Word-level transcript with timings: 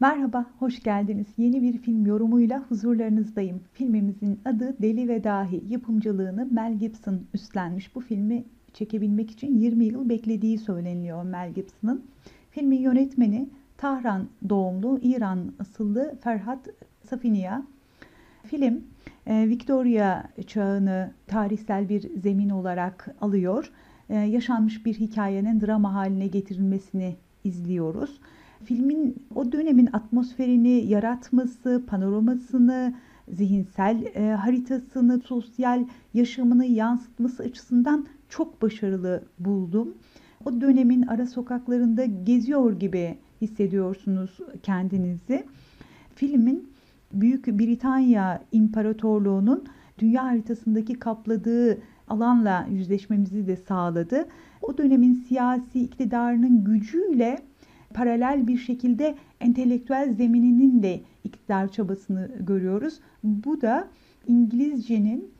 Merhaba, 0.00 0.46
hoş 0.58 0.82
geldiniz. 0.82 1.26
Yeni 1.36 1.62
bir 1.62 1.78
film 1.78 2.06
yorumuyla 2.06 2.62
huzurlarınızdayım. 2.68 3.60
Filmimizin 3.72 4.40
adı 4.44 4.82
Deli 4.82 5.08
ve 5.08 5.24
Dahi. 5.24 5.64
Yapımcılığını 5.68 6.48
Mel 6.50 6.78
Gibson 6.78 7.20
üstlenmiş. 7.34 7.94
Bu 7.94 8.00
filmi 8.00 8.44
çekebilmek 8.72 9.30
için 9.30 9.58
20 9.58 9.84
yıl 9.84 10.08
beklediği 10.08 10.58
söyleniliyor 10.58 11.22
Mel 11.22 11.52
Gibson'ın. 11.52 12.04
Filmin 12.50 12.80
yönetmeni 12.80 13.48
Tahran 13.76 14.28
doğumlu 14.48 14.98
İran 15.02 15.52
asıllı 15.58 16.14
Ferhat 16.20 16.68
Safiniya. 17.02 17.62
Film 18.44 18.84
e, 19.26 19.48
Victoria 19.48 20.22
çağını 20.46 21.12
tarihsel 21.26 21.88
bir 21.88 22.20
zemin 22.22 22.50
olarak 22.50 23.16
alıyor. 23.20 23.72
E, 24.08 24.14
yaşanmış 24.14 24.86
bir 24.86 24.94
hikayenin 24.94 25.60
drama 25.60 25.94
haline 25.94 26.26
getirilmesini 26.26 27.16
izliyoruz. 27.44 28.20
Filmin 28.64 29.16
o 29.34 29.52
dönemin 29.52 29.88
atmosferini 29.92 30.86
yaratması, 30.86 31.82
panoramasını, 31.86 32.94
zihinsel 33.28 34.04
e, 34.14 34.30
haritasını, 34.30 35.20
sosyal 35.20 35.84
yaşamını 36.14 36.64
yansıtması 36.64 37.42
açısından 37.42 38.06
çok 38.28 38.62
başarılı 38.62 39.22
buldum. 39.38 39.94
O 40.44 40.60
dönemin 40.60 41.02
ara 41.02 41.26
sokaklarında 41.26 42.04
geziyor 42.04 42.80
gibi 42.80 43.18
hissediyorsunuz 43.40 44.38
kendinizi. 44.62 45.44
Filmin 46.14 46.68
Büyük 47.12 47.46
Britanya 47.46 48.42
İmparatorluğu'nun 48.52 49.64
dünya 49.98 50.24
haritasındaki 50.24 50.94
kapladığı 50.94 51.78
alanla 52.08 52.66
yüzleşmemizi 52.70 53.46
de 53.46 53.56
sağladı. 53.56 54.28
O 54.62 54.78
dönemin 54.78 55.14
siyasi 55.14 55.80
iktidarının 55.80 56.64
gücüyle 56.64 57.38
paralel 57.94 58.46
bir 58.46 58.58
şekilde 58.58 59.14
entelektüel 59.40 60.12
zemininin 60.12 60.82
de 60.82 61.00
iktidar 61.24 61.68
çabasını 61.68 62.30
görüyoruz. 62.40 63.00
Bu 63.22 63.60
da 63.60 63.88
İngilizcenin 64.26 65.30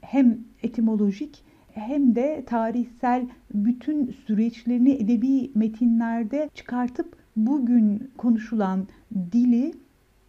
hem 0.00 0.38
etimolojik 0.62 1.44
hem 1.72 2.14
de 2.14 2.44
tarihsel 2.46 3.26
bütün 3.54 4.14
süreçlerini 4.26 4.92
edebi 4.92 5.50
metinlerde 5.54 6.50
çıkartıp 6.54 7.16
bugün 7.36 8.10
konuşulan 8.16 8.86
dili 9.32 9.74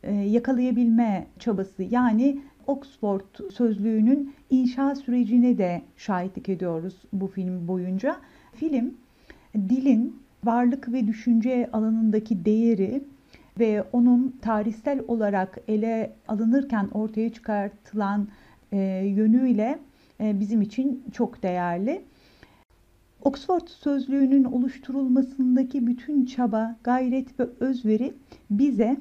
e, 0.04 0.14
yakalayabilme 0.14 1.28
çabası. 1.40 1.84
Yani 1.84 2.40
Oxford 2.68 3.52
sözlüğünün 3.52 4.34
inşa 4.50 4.96
sürecine 4.96 5.58
de 5.58 5.82
şahitlik 5.98 6.50
ediyoruz 6.50 6.96
bu 7.14 7.28
film 7.28 7.68
boyunca. 7.68 8.16
Film 8.54 8.94
dilin 9.70 10.25
varlık 10.46 10.94
ve 10.94 11.08
düşünce 11.08 11.70
alanındaki 11.74 12.46
değeri 12.46 13.04
ve 13.60 13.84
onun 13.94 14.36
tarihsel 14.42 15.00
olarak 15.08 15.58
ele 15.68 16.14
alınırken 16.28 16.88
ortaya 16.94 17.34
çıkartılan 17.34 18.28
e, 18.72 18.78
yönüyle 19.16 19.80
e, 20.22 20.40
bizim 20.40 20.62
için 20.62 21.04
çok 21.14 21.44
değerli. 21.44 22.02
Oxford 23.22 23.68
sözlüğünün 23.68 24.44
oluşturulmasındaki 24.44 25.88
bütün 25.88 26.26
çaba, 26.26 26.76
gayret 26.84 27.40
ve 27.40 27.48
özveri 27.60 28.14
bize 28.50 28.98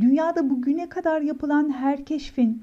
dünyada 0.00 0.50
bugüne 0.50 0.88
kadar 0.88 1.20
yapılan 1.20 1.72
her 1.72 2.04
keşfin, 2.04 2.62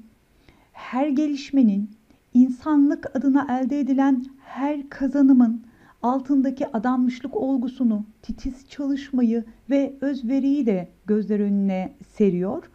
her 0.72 1.08
gelişmenin, 1.08 1.90
insanlık 2.34 3.16
adına 3.16 3.60
elde 3.60 3.80
edilen 3.80 4.24
her 4.44 4.88
kazanımın 4.88 5.62
altındaki 6.02 6.76
adanmışlık 6.76 7.36
olgusunu, 7.36 8.04
titiz 8.22 8.68
çalışmayı 8.68 9.44
ve 9.70 9.94
özveriyi 10.00 10.66
de 10.66 10.88
gözler 11.06 11.40
önüne 11.40 11.92
seriyor. 12.16 12.70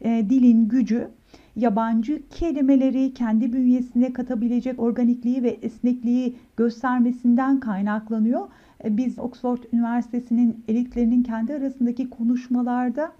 E, 0.00 0.26
dilin 0.30 0.68
gücü 0.68 1.08
yabancı 1.56 2.22
kelimeleri 2.30 3.14
kendi 3.14 3.52
bünyesine 3.52 4.12
katabilecek 4.12 4.80
organikliği 4.80 5.42
ve 5.42 5.48
esnekliği 5.48 6.36
göstermesinden 6.56 7.60
kaynaklanıyor. 7.60 8.48
E, 8.84 8.96
biz 8.96 9.18
Oxford 9.18 9.58
Üniversitesi'nin 9.72 10.64
elitlerinin 10.68 11.22
kendi 11.22 11.54
arasındaki 11.54 12.10
konuşmalarda 12.10 13.12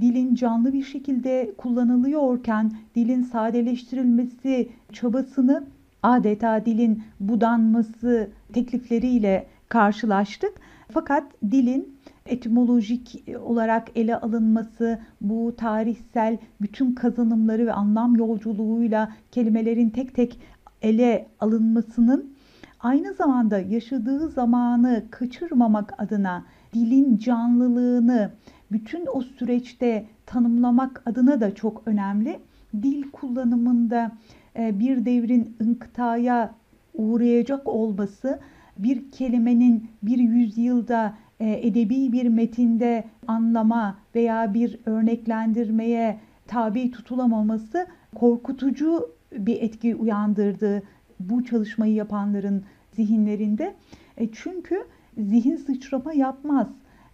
dilin 0.00 0.34
canlı 0.34 0.72
bir 0.72 0.82
şekilde 0.82 1.54
kullanılıyorken 1.58 2.72
dilin 2.94 3.22
sadeleştirilmesi 3.22 4.68
çabasını 4.92 5.64
adeta 6.02 6.66
dilin 6.66 7.02
budanması 7.20 8.30
teklifleriyle 8.52 9.46
karşılaştık. 9.68 10.52
Fakat 10.92 11.24
dilin 11.50 11.98
etimolojik 12.26 13.24
olarak 13.44 13.88
ele 13.96 14.16
alınması, 14.16 14.98
bu 15.20 15.54
tarihsel 15.56 16.38
bütün 16.60 16.94
kazanımları 16.94 17.66
ve 17.66 17.72
anlam 17.72 18.16
yolculuğuyla 18.16 19.12
kelimelerin 19.32 19.90
tek 19.90 20.14
tek 20.14 20.40
ele 20.82 21.26
alınmasının 21.40 22.32
aynı 22.80 23.14
zamanda 23.14 23.58
yaşadığı 23.58 24.28
zamanı 24.28 25.04
kaçırmamak 25.10 25.94
adına 25.98 26.44
dilin 26.74 27.16
canlılığını 27.16 28.30
bütün 28.72 29.06
o 29.12 29.22
süreçte 29.22 30.06
tanımlamak 30.26 31.02
adına 31.06 31.40
da 31.40 31.54
çok 31.54 31.82
önemli. 31.86 32.38
Dil 32.82 33.02
kullanımında 33.10 34.12
bir 34.58 35.04
devrin 35.04 35.56
ınkıtaya 35.60 36.54
uğrayacak 36.94 37.68
olması 37.68 38.40
bir 38.78 39.10
kelimenin 39.10 39.90
bir 40.02 40.18
yüzyılda 40.18 41.14
e, 41.40 41.66
edebi 41.66 42.12
bir 42.12 42.28
metinde 42.28 43.04
anlama 43.26 43.98
veya 44.14 44.54
bir 44.54 44.78
örneklendirmeye 44.86 46.20
tabi 46.46 46.90
tutulamaması 46.90 47.86
korkutucu 48.14 49.10
bir 49.32 49.62
etki 49.62 49.96
uyandırdı 49.96 50.82
bu 51.20 51.44
çalışmayı 51.44 51.94
yapanların 51.94 52.64
zihinlerinde. 52.92 53.74
E, 54.16 54.28
çünkü 54.32 54.84
zihin 55.18 55.56
sıçrama 55.56 56.12
yapmaz. 56.12 56.68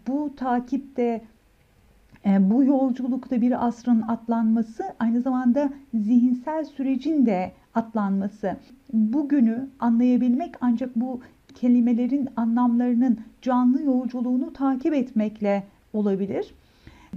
Bu 0.07 0.35
takipte 0.35 1.03
e, 1.03 1.21
bu 2.25 2.63
yolculukta 2.63 3.41
bir 3.41 3.67
asrın 3.67 4.01
atlanması 4.01 4.83
aynı 4.99 5.21
zamanda 5.21 5.69
zihinsel 5.93 6.65
sürecin 6.65 7.25
de 7.25 7.51
atlanması. 7.75 8.57
Bugünü 8.93 9.69
anlayabilmek 9.79 10.55
ancak 10.61 10.95
bu 10.95 11.21
kelimelerin 11.55 12.29
anlamlarının 12.35 13.19
canlı 13.41 13.81
yolculuğunu 13.83 14.53
takip 14.53 14.93
etmekle 14.93 15.63
olabilir. 15.93 16.55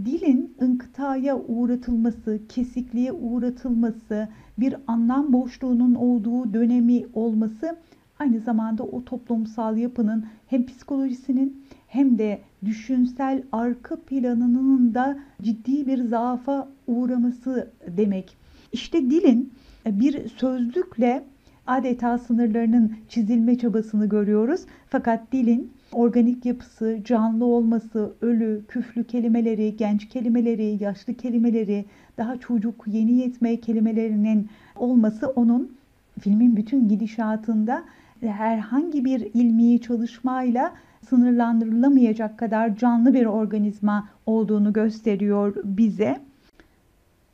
Dilin 0.04 0.54
ınkıtaya 0.62 1.38
uğratılması, 1.38 2.40
kesikliğe 2.48 3.12
uğratılması, 3.12 4.28
bir 4.58 4.76
anlam 4.86 5.32
boşluğunun 5.32 5.94
olduğu 5.94 6.54
dönemi 6.54 7.06
olması 7.14 7.76
aynı 8.18 8.40
zamanda 8.40 8.82
o 8.82 9.04
toplumsal 9.04 9.76
yapının 9.76 10.26
hem 10.46 10.66
psikolojisinin 10.66 11.64
hem 11.88 12.18
de 12.18 12.40
düşünsel 12.64 13.42
arka 13.52 13.96
planının 13.96 14.94
da 14.94 15.18
ciddi 15.42 15.86
bir 15.86 16.04
zaafa 16.04 16.68
uğraması 16.86 17.70
demek. 17.96 18.36
İşte 18.72 19.10
dilin 19.10 19.52
bir 19.86 20.28
sözlükle 20.28 21.24
adeta 21.66 22.18
sınırlarının 22.18 22.92
çizilme 23.08 23.58
çabasını 23.58 24.08
görüyoruz. 24.08 24.60
Fakat 24.88 25.32
dilin 25.32 25.70
organik 25.92 26.46
yapısı, 26.46 26.98
canlı 27.04 27.44
olması, 27.44 28.12
ölü, 28.20 28.62
küflü 28.68 29.04
kelimeleri, 29.04 29.76
genç 29.76 30.08
kelimeleri, 30.08 30.78
yaşlı 30.80 31.14
kelimeleri, 31.14 31.84
daha 32.18 32.36
çocuk, 32.36 32.84
yeni 32.86 33.12
yetme 33.12 33.56
kelimelerinin 33.60 34.48
olması 34.76 35.28
onun 35.28 35.72
filmin 36.20 36.56
bütün 36.56 36.88
gidişatında 36.88 37.84
herhangi 38.20 39.04
bir 39.04 39.20
ilmi 39.34 39.80
çalışmayla 39.80 40.74
sınırlandırılamayacak 41.08 42.38
kadar 42.38 42.76
canlı 42.76 43.14
bir 43.14 43.26
organizma 43.26 44.08
olduğunu 44.26 44.72
gösteriyor 44.72 45.56
bize. 45.64 46.20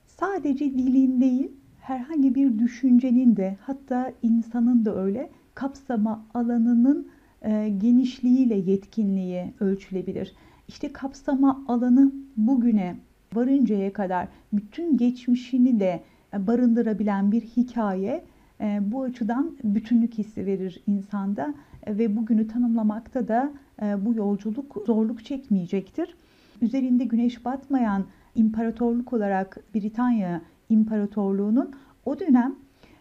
Sadece 0.07 0.65
dilin 0.65 1.21
değil, 1.21 1.53
herhangi 1.81 2.35
bir 2.35 2.59
düşüncenin 2.59 3.37
de 3.37 3.57
hatta 3.61 4.13
insanın 4.23 4.85
da 4.85 5.03
öyle 5.03 5.31
kapsama 5.55 6.27
alanının 6.35 7.09
e, 7.43 7.69
genişliğiyle 7.69 8.55
yetkinliği 8.55 9.55
ölçülebilir. 9.61 10.35
İşte 10.69 10.93
kapsama 10.93 11.65
alanı 11.69 12.13
bugüne 12.37 12.97
varıncaya 13.35 13.93
kadar 13.93 14.29
bütün 14.53 14.97
geçmişini 14.97 15.81
de 15.81 16.03
barındırabilen 16.33 17.33
bir 17.33 17.41
hikaye 17.41 18.11
e, 18.11 18.25
bu 18.61 19.03
açıdan 19.03 19.57
bütünlük 19.65 20.15
hissi 20.15 20.47
verir 20.47 20.83
insanda 20.87 21.55
ve 21.87 22.17
bugünü 22.17 22.49
tanımlamakta 22.49 23.29
da 23.29 23.53
e, 23.83 24.05
bu 24.05 24.15
yolculuk 24.15 24.77
zorluk 24.87 25.25
çekmeyecektir. 25.25 26.15
Üzerinde 26.63 27.05
güneş 27.05 27.45
batmayan 27.45 28.05
imparatorluk 28.35 29.13
olarak 29.13 29.59
Britanya 29.75 30.43
İmparatorluğu'nun 30.69 31.73
o 32.05 32.21
dönem 32.21 32.55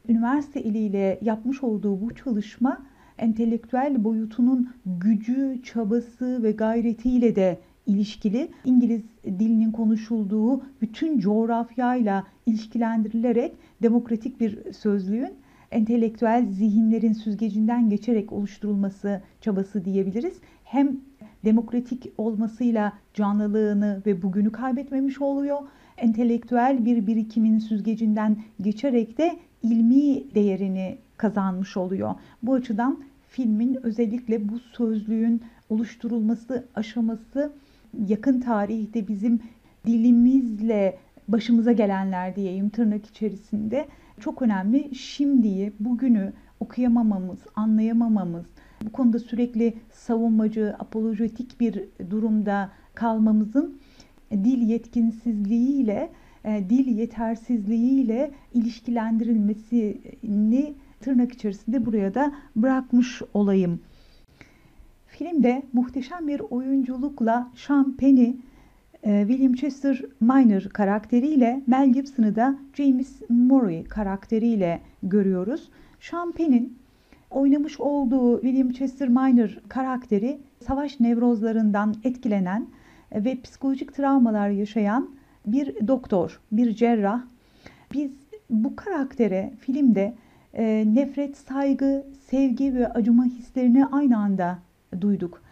üniversite 0.10 0.60
eliyle 0.60 1.20
yapmış 1.22 1.64
olduğu 1.64 2.02
bu 2.02 2.16
çalışma 2.16 2.86
entelektüel 3.18 4.04
boyutunun 4.04 4.70
gücü, 4.86 5.60
çabası 5.64 6.44
ve 6.44 6.52
gayretiyle 6.52 7.36
de 7.36 7.60
ilişkili 7.86 8.50
İngiliz 8.66 9.02
dilinin 9.26 9.72
konuşulduğu 9.72 10.62
bütün 10.82 11.20
coğrafyayla 11.20 12.24
ilişkilendirilerek 12.46 13.56
demokratik 13.82 14.40
bir 14.40 14.74
sözlüğün 14.74 15.34
entelektüel 15.74 16.46
zihinlerin 16.52 17.14
süzgecinden 17.14 17.90
geçerek 17.90 18.32
oluşturulması 18.32 19.22
çabası 19.42 19.86
diyebiliriz. 19.86 20.34
Hem 20.64 20.98
demokratik 21.46 22.12
olmasıyla 22.18 22.94
canlılığını 23.14 24.02
ve 24.06 24.22
bugünü 24.22 24.52
kaybetmemiş 24.52 25.22
oluyor. 25.22 25.58
Entelektüel 25.98 26.86
bir 26.86 27.08
birikimin 27.08 27.60
süzgecinden 27.60 28.38
geçerek 28.62 29.18
de 29.18 29.36
ilmi 29.64 30.34
değerini 30.36 30.98
kazanmış 31.18 31.78
oluyor. 31.78 32.16
Bu 32.44 32.54
açıdan 32.54 33.04
filmin 33.30 33.80
özellikle 33.84 34.50
bu 34.50 34.60
sözlüğün 34.60 35.42
oluşturulması 35.70 36.66
aşaması 36.76 37.52
yakın 38.08 38.42
tarihte 38.42 39.08
bizim 39.08 39.40
dilimizle 39.86 40.98
başımıza 41.28 41.72
gelenler 41.72 42.36
diyeyim 42.36 42.70
tırnak 42.70 43.06
içerisinde 43.06 43.88
çok 44.20 44.42
önemli. 44.42 44.96
Şimdiyi, 44.96 45.74
bugünü 45.80 46.34
okuyamamamız, 46.60 47.40
anlayamamamız, 47.56 48.46
bu 48.86 48.92
konuda 48.92 49.20
sürekli 49.20 49.74
savunmacı, 49.94 50.76
apolojetik 50.80 51.60
bir 51.60 51.84
durumda 52.10 52.72
kalmamızın 52.94 53.78
dil 54.32 54.62
yetkinsizliğiyle, 54.62 56.10
e, 56.46 56.70
dil 56.70 56.88
yetersizliğiyle 56.88 58.32
ilişkilendirilmesini 58.54 60.74
tırnak 61.00 61.32
içerisinde 61.32 61.86
buraya 61.86 62.14
da 62.14 62.34
bırakmış 62.56 63.22
olayım. 63.34 63.80
Filmde 65.08 65.64
muhteşem 65.74 66.28
bir 66.28 66.40
oyunculukla 66.40 67.52
e, 67.56 68.38
William 69.04 69.54
Chester 69.54 70.02
Minor 70.22 70.62
karakteriyle 70.62 71.62
Mel 71.68 71.90
Gibson'ı 71.90 72.36
da 72.36 72.56
James 72.74 73.22
Murray 73.30 73.84
karakteriyle 73.84 74.82
görüyoruz. 75.04 75.70
Penn'in 76.38 76.78
oynamış 77.32 77.80
olduğu 77.80 78.42
William 78.42 78.72
Chester 78.72 79.10
Minor 79.10 79.58
karakteri 79.70 80.40
savaş 80.68 81.00
nevrozlarından 81.00 81.96
etkilenen 82.04 82.68
ve 83.16 83.42
psikolojik 83.42 83.96
travmalar 83.96 84.50
yaşayan 84.50 85.10
bir 85.46 85.88
doktor, 85.88 86.40
bir 86.52 86.76
cerrah. 86.76 87.22
Biz 87.94 88.12
bu 88.50 88.76
karaktere 88.76 89.54
filmde 89.60 90.14
e, 90.54 90.84
nefret, 90.94 91.38
saygı, 91.38 92.06
sevgi 92.30 92.76
ve 92.76 92.88
acıma 92.88 93.26
hislerini 93.26 93.86
aynı 93.86 94.18
anda 94.18 94.60
duyduk. 95.02 95.43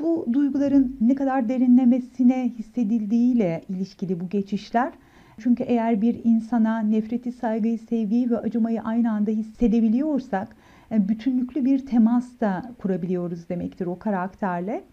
Bu 0.00 0.26
duyguların 0.32 0.96
ne 1.00 1.14
kadar 1.14 1.48
derinlemesine 1.48 2.52
hissedildiğiyle 2.58 3.62
ilişkili 3.68 4.20
bu 4.20 4.28
geçişler. 4.28 4.92
Çünkü 5.38 5.62
eğer 5.62 6.02
bir 6.02 6.20
insana 6.24 6.78
nefreti, 6.78 7.32
saygıyı, 7.32 7.78
sevgiyi 7.78 8.30
ve 8.30 8.38
acımayı 8.38 8.82
aynı 8.82 9.12
anda 9.12 9.30
hissedebiliyorsak 9.30 10.56
e, 10.92 11.08
bütünlüklü 11.08 11.64
bir 11.64 11.86
temas 11.86 12.40
da 12.40 12.72
kurabiliyoruz 12.78 13.48
demektir 13.48 13.86
o 13.86 13.98
karakterle. 13.98 14.84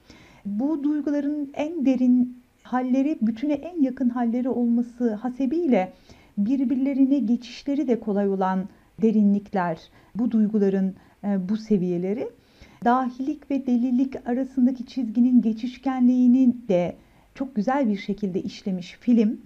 Bu 0.46 0.84
duyguların 0.84 1.52
en 1.54 1.86
derin 1.86 2.44
halleri 2.64 3.18
bütüne 3.22 3.54
en 3.54 3.82
yakın 3.82 4.10
halleri 4.10 4.50
olması 4.50 5.14
hasebiyle 5.14 5.94
birbirlerine 6.38 7.20
geçişleri 7.20 7.88
de 7.88 8.00
kolay 8.00 8.30
olan 8.30 8.70
derinlikler, 9.02 9.80
bu 10.16 10.32
duyguların 10.32 10.96
e, 11.24 11.50
bu 11.50 11.58
seviyeleri 11.58 12.30
dahilik 12.86 13.52
ve 13.52 13.68
delilik 13.68 14.28
arasındaki 14.28 14.86
çizginin 14.86 15.42
geçişkenliğini 15.42 16.56
de 16.68 16.96
çok 17.36 17.56
güzel 17.56 17.88
bir 17.88 17.98
şekilde 17.98 18.42
işlemiş 18.42 18.98
film. 19.00 19.42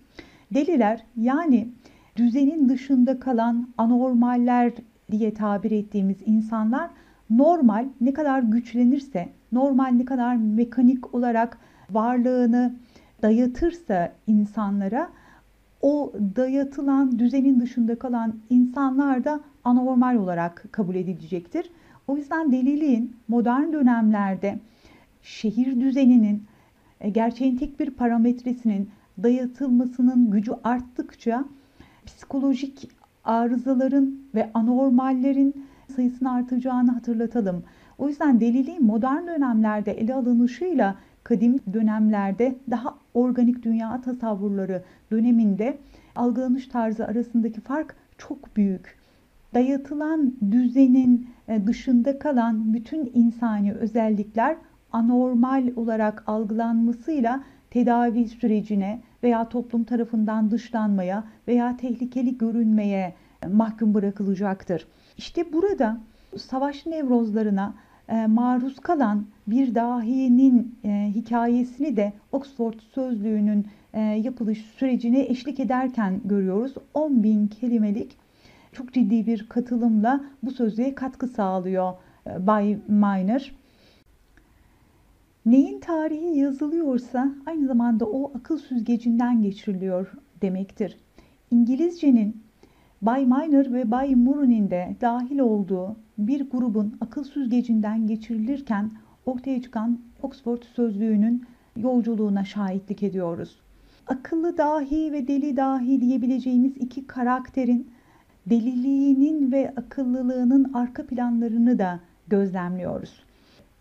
Deliler 0.54 1.04
yani 1.18 1.68
düzenin 2.16 2.70
dışında 2.70 3.20
kalan 3.20 3.68
anormaller 3.78 4.74
diye 5.12 5.34
tabir 5.34 5.72
ettiğimiz 5.72 6.18
insanlar 6.26 6.90
normal 7.30 7.86
ne 8.02 8.14
kadar 8.14 8.40
güçlenirse, 8.40 9.30
normal 9.52 9.88
ne 9.88 10.06
kadar 10.06 10.36
mekanik 10.36 11.16
olarak 11.16 11.58
varlığını 11.90 12.76
dayatırsa 13.22 14.12
insanlara 14.28 15.10
o 15.82 16.14
dayatılan 16.36 17.20
düzenin 17.20 17.60
dışında 17.60 18.00
kalan 18.00 18.36
insanlar 18.50 19.24
da 19.24 19.40
anormal 19.64 20.16
olarak 20.16 20.66
kabul 20.72 20.96
edilecektir. 20.96 21.70
O 22.08 22.18
yüzden 22.18 22.52
deliliğin 22.52 23.16
modern 23.28 23.74
dönemlerde 23.74 24.60
şehir 25.22 25.82
düzeninin 25.82 26.44
e, 27.02 27.10
gerçeğin 27.10 27.58
tek 27.58 27.80
bir 27.80 27.90
parametresinin 27.92 28.90
dayatılmasının 29.24 30.32
gücü 30.32 30.52
arttıkça 30.64 31.46
psikolojik 32.06 32.90
arızaların 33.24 34.20
ve 34.36 34.50
anormallerin 34.54 35.66
sayısının 35.96 36.30
artacağını 36.30 36.92
hatırlatalım. 36.92 37.64
O 37.98 38.08
yüzden 38.08 38.40
deliliğin 38.40 38.86
modern 38.86 39.28
dönemlerde 39.28 39.92
ele 39.92 40.14
alınışıyla 40.14 40.96
kadim 41.24 41.60
dönemlerde 41.74 42.56
daha 42.70 42.98
organik 43.14 43.64
dünya 43.64 44.02
tasavvurları 44.02 44.84
döneminde 45.12 45.78
algılanış 46.16 46.68
tarzı 46.68 47.06
arasındaki 47.06 47.62
fark 47.62 47.96
çok 48.18 48.56
büyük. 48.56 49.01
Dayatılan 49.54 50.34
düzenin 50.52 51.30
e, 51.48 51.68
dışında 51.68 52.20
kalan 52.20 52.74
bütün 52.74 53.12
insani 53.14 53.74
özellikler 53.74 54.58
anormal 54.92 55.72
olarak 55.76 56.24
algılanmasıyla 56.28 57.44
tedavi 57.70 58.28
sürecine 58.28 59.02
veya 59.24 59.50
toplum 59.50 59.84
tarafından 59.84 60.52
dışlanmaya 60.52 61.24
veya 61.48 61.78
tehlikeli 61.78 62.38
görünmeye 62.38 63.14
mahkum 63.52 63.94
bırakılacaktır. 63.94 64.88
İşte 65.18 65.54
burada 65.54 65.98
savaş 66.38 66.86
nevrozlarına 66.86 67.74
e, 68.10 68.28
maruz 68.28 68.80
kalan 68.80 69.26
bir 69.48 69.76
dahinin 69.76 70.76
e, 70.84 71.12
hikayesini 71.16 71.98
de 71.98 72.14
Oxford 72.32 72.80
Sözlüğü'nün 72.94 73.68
e, 73.94 74.00
yapılış 74.02 74.62
sürecine 74.62 75.22
eşlik 75.22 75.60
ederken 75.60 76.22
görüyoruz. 76.26 76.74
10 76.94 77.24
bin 77.24 77.48
kelimelik 77.48 78.18
çok 78.72 78.94
ciddi 78.94 79.26
bir 79.26 79.50
katılımla 79.50 80.24
bu 80.44 80.52
sözlüğe 80.52 80.96
katkı 80.96 81.28
sağlıyor 81.28 81.94
Bay 82.40 82.78
Miner. 82.88 83.56
Neyin 85.46 85.80
tarihi 85.80 86.40
yazılıyorsa 86.40 87.32
aynı 87.46 87.68
zamanda 87.68 88.06
o 88.06 88.32
akıl 88.38 88.58
süzgecinden 88.58 89.42
geçiriliyor 89.42 90.12
demektir. 90.42 90.98
İngilizcenin 91.52 92.42
Bay 93.02 93.26
Miner 93.26 93.74
ve 93.74 93.92
Bay 93.92 94.16
Murray'nin 94.16 94.70
de 94.70 94.96
dahil 95.02 95.40
olduğu 95.40 95.96
bir 96.18 96.50
grubun 96.50 96.98
akıl 97.02 97.24
süzgecinden 97.24 98.08
geçirilirken 98.08 98.92
ortaya 99.26 99.62
çıkan 99.62 100.00
Oxford 100.24 100.64
Sözlüğü'nün 100.64 101.46
yolculuğuna 101.78 102.46
şahitlik 102.46 103.04
ediyoruz. 103.04 103.60
Akıllı 104.08 104.58
dahi 104.58 105.12
ve 105.12 105.28
deli 105.28 105.58
dahi 105.58 106.02
diyebileceğimiz 106.02 106.78
iki 106.78 107.08
karakterin 107.08 107.92
deliliğinin 108.46 109.52
ve 109.52 109.74
akıllılığının 109.76 110.72
arka 110.74 111.06
planlarını 111.06 111.80
da 111.80 112.00
gözlemliyoruz. 112.28 113.24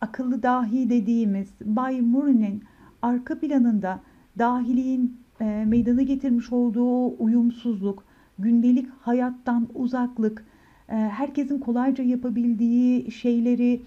Akıllı 0.01 0.43
dahi 0.43 0.91
dediğimiz 0.91 1.49
Bay 1.65 2.01
Murray'nin 2.01 2.63
arka 3.03 3.39
planında 3.39 4.01
dahiliğin 4.39 5.17
e, 5.41 5.65
meydana 5.67 6.03
getirmiş 6.03 6.53
olduğu 6.53 7.23
uyumsuzluk, 7.23 8.05
gündelik 8.39 8.89
hayattan 9.01 9.69
uzaklık, 9.75 10.45
e, 10.89 10.95
herkesin 10.95 11.59
kolayca 11.59 12.05
yapabildiği 12.05 13.11
şeyleri 13.13 13.81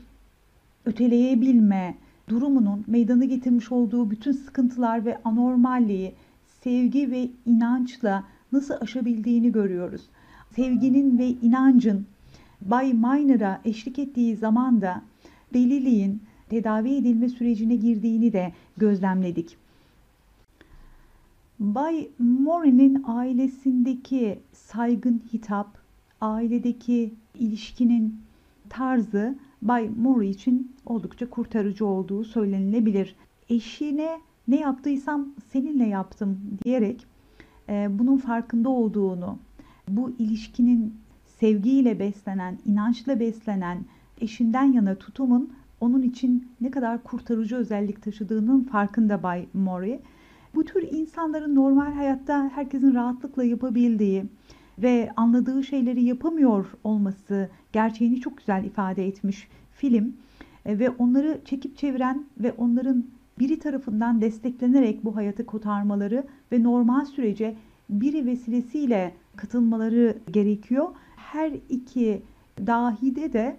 öteleyebilme 0.86 1.96
durumunun 2.30 2.84
meydana 2.88 3.26
getirmiş 3.26 3.72
olduğu 3.72 4.12
bütün 4.12 4.32
sıkıntılar 4.32 5.06
ve 5.06 5.18
anormalliği 5.24 6.14
sevgi 6.64 7.12
ve 7.12 7.30
inançla 7.46 8.24
nasıl 8.52 8.74
aşabildiğini 8.82 9.52
görüyoruz. 9.52 10.02
Sevginin 10.56 11.18
ve 11.18 11.28
inancın 11.28 12.06
Bay 12.62 12.94
Miner'a 12.94 13.62
eşlik 13.66 14.00
ettiği 14.00 14.36
zaman 14.36 14.82
da 14.82 15.02
deliliğin 15.54 16.22
tedavi 16.50 16.96
edilme 16.96 17.30
sürecine 17.30 17.76
girdiğini 17.76 18.34
de 18.34 18.54
gözlemledik. 18.78 19.58
Bay 21.60 22.10
Mori'nin 22.20 23.04
ailesindeki 23.08 24.40
saygın 24.54 25.22
hitap, 25.34 25.78
ailedeki 26.22 27.14
ilişkinin 27.36 28.16
tarzı 28.70 29.36
Bay 29.62 29.90
Mori 29.90 30.30
için 30.30 30.72
oldukça 30.86 31.30
kurtarıcı 31.30 31.86
olduğu 31.86 32.24
söylenilebilir. 32.24 33.16
Eşine 33.50 34.20
ne 34.48 34.60
yaptıysam 34.60 35.28
seninle 35.52 35.86
yaptım 35.88 36.40
diyerek 36.64 37.06
e, 37.70 37.88
bunun 38.00 38.18
farkında 38.18 38.70
olduğunu, 38.70 39.38
bu 39.90 40.12
ilişkinin 40.20 40.96
sevgiyle 41.26 42.00
beslenen, 42.00 42.58
inançla 42.66 43.20
beslenen 43.20 43.86
eşinden 44.22 44.72
yana 44.72 44.96
tutumun 44.96 45.54
onun 45.82 46.02
için 46.02 46.48
ne 46.62 46.72
kadar 46.72 47.04
kurtarıcı 47.04 47.56
özellik 47.56 48.02
taşıdığının 48.02 48.64
farkında 48.64 49.24
Bay 49.24 49.46
Mori. 49.54 50.00
Bu 50.56 50.66
tür 50.66 50.88
insanların 50.92 51.56
normal 51.56 51.94
hayatta 51.94 52.52
herkesin 52.56 52.94
rahatlıkla 52.94 53.44
yapabildiği 53.44 54.26
ve 54.80 55.12
anladığı 55.16 55.64
şeyleri 55.64 56.04
yapamıyor 56.04 56.66
olması 56.84 57.50
gerçeğini 57.74 58.22
çok 58.22 58.38
güzel 58.38 58.64
ifade 58.64 59.08
etmiş 59.08 59.48
film 59.72 60.14
e, 60.66 60.80
ve 60.80 60.90
onları 60.90 61.42
çekip 61.46 61.78
çeviren 61.78 62.26
ve 62.38 62.52
onların 62.52 63.06
biri 63.40 63.60
tarafından 63.60 64.22
desteklenerek 64.22 65.06
bu 65.06 65.16
hayatı 65.16 65.46
kotarmaları 65.46 66.24
ve 66.52 66.64
normal 66.64 67.06
sürece 67.06 67.56
biri 67.90 68.26
vesilesiyle 68.26 69.14
katılmaları 69.36 70.18
gerekiyor. 70.32 70.88
Her 71.16 71.52
iki 71.70 72.22
dahide 72.68 73.34
de 73.34 73.58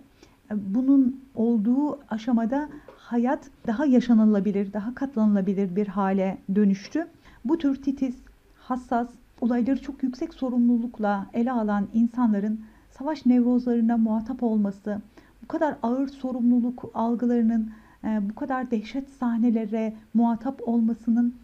e, 0.51 0.75
bunun 0.75 1.21
olduğu 1.35 1.99
aşamada 2.11 2.69
hayat 2.97 3.51
daha 3.67 3.87
yaşanılabilir, 3.87 4.73
daha 4.73 4.95
katlanılabilir 4.95 5.77
bir 5.77 5.87
hale 5.87 6.39
dönüştü. 6.55 7.07
Bu 7.45 7.59
tür 7.59 7.83
titiz, 7.83 8.17
hassas, 8.57 9.09
olayları 9.41 9.83
çok 9.83 10.03
yüksek 10.03 10.35
sorumlulukla 10.35 11.27
ele 11.33 11.53
alan 11.53 11.89
insanların 11.95 12.61
savaş 12.91 13.27
nevrozlarına 13.27 13.97
muhatap 13.97 14.43
olması, 14.43 15.01
bu 15.43 15.49
kadar 15.49 15.77
ağır 15.83 16.09
sorumluluk 16.09 16.91
algılarının 16.95 17.71
e, 18.05 18.31
bu 18.31 18.35
kadar 18.35 18.71
dehşet 18.71 19.11
sahnelere 19.11 19.95
muhatap 20.15 20.69
olmasının 20.69 21.35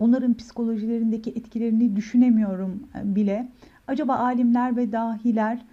onların 0.00 0.34
psikolojilerindeki 0.34 1.30
etkilerini 1.30 1.96
düşünemiyorum 1.96 2.82
e, 2.94 3.14
bile. 3.14 3.48
Acaba 3.86 4.14
alimler 4.14 4.76
ve 4.76 4.92
dahiler 4.92 5.64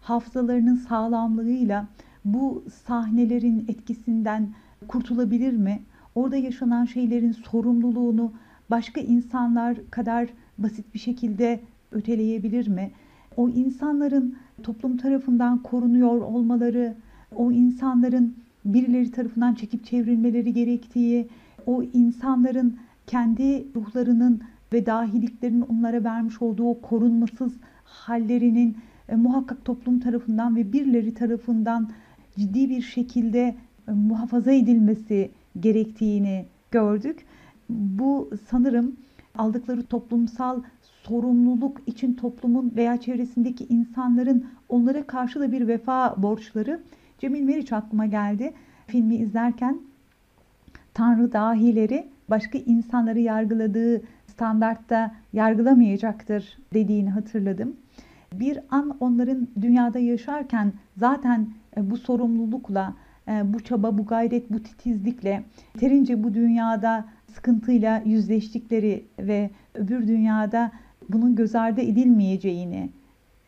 hafızalarının 0.00 0.74
sağlamlığıyla 0.74 1.86
bu 2.24 2.64
sahnelerin 2.84 3.64
etkisinden 3.68 4.48
kurtulabilir 4.88 5.56
mi? 5.56 5.82
Orada 6.14 6.36
yaşanan 6.36 6.84
şeylerin 6.84 7.32
sorumluluğunu 7.32 8.32
başka 8.70 9.00
insanlar 9.00 9.76
kadar 9.90 10.28
basit 10.58 10.94
bir 10.94 10.98
şekilde 10.98 11.60
öteleyebilir 11.92 12.68
mi? 12.68 12.90
O 13.36 13.48
insanların 13.48 14.36
toplum 14.62 14.96
tarafından 14.96 15.62
korunuyor 15.62 16.20
olmaları, 16.20 16.94
o 17.36 17.52
insanların 17.52 18.34
birileri 18.64 19.10
tarafından 19.10 19.54
çekip 19.54 19.84
çevrilmeleri 19.84 20.52
gerektiği, 20.52 21.28
o 21.66 21.82
insanların 21.82 22.76
kendi 23.06 23.74
ruhlarının 23.76 24.40
ve 24.72 24.86
dahiliklerinin 24.86 25.60
onlara 25.60 26.04
vermiş 26.04 26.42
olduğu 26.42 26.68
o 26.68 26.80
korunmasız 26.80 27.52
hallerinin 27.84 28.76
e, 29.08 29.16
muhakkak 29.16 29.64
toplum 29.64 30.00
tarafından 30.00 30.56
ve 30.56 30.72
birileri 30.72 31.14
tarafından 31.14 31.90
ciddi 32.38 32.70
bir 32.70 32.82
şekilde 32.82 33.54
e, 33.88 33.92
muhafaza 33.92 34.52
edilmesi 34.52 35.30
gerektiğini 35.60 36.46
gördük. 36.70 37.26
Bu 37.68 38.30
sanırım 38.50 38.96
aldıkları 39.38 39.82
toplumsal 39.82 40.62
sorumluluk 41.02 41.80
için 41.86 42.14
toplumun 42.14 42.72
veya 42.76 43.00
çevresindeki 43.00 43.66
insanların 43.68 44.46
onlara 44.68 45.06
karşı 45.06 45.40
da 45.40 45.52
bir 45.52 45.68
vefa 45.68 46.22
borçları. 46.22 46.80
Cemil 47.18 47.42
Meriç 47.42 47.72
aklıma 47.72 48.06
geldi. 48.06 48.52
Filmi 48.86 49.16
izlerken 49.16 49.78
Tanrı 50.94 51.32
dahileri 51.32 52.13
başka 52.30 52.58
insanları 52.58 53.20
yargıladığı 53.20 54.02
standartta 54.26 55.14
yargılamayacaktır 55.32 56.58
dediğini 56.74 57.10
hatırladım. 57.10 57.76
Bir 58.32 58.58
an 58.70 58.96
onların 59.00 59.48
dünyada 59.60 59.98
yaşarken 59.98 60.72
zaten 60.96 61.48
e, 61.76 61.90
bu 61.90 61.96
sorumlulukla, 61.96 62.94
e, 63.28 63.52
bu 63.54 63.60
çaba, 63.60 63.98
bu 63.98 64.06
gayret, 64.06 64.50
bu 64.50 64.62
titizlikle 64.62 65.42
terince 65.78 66.24
bu 66.24 66.34
dünyada 66.34 67.04
sıkıntıyla 67.34 68.02
yüzleştikleri 68.04 69.04
ve 69.18 69.50
öbür 69.74 70.08
dünyada 70.08 70.72
bunun 71.08 71.34
göz 71.34 71.54
ardı 71.54 71.80
edilmeyeceğini 71.80 72.90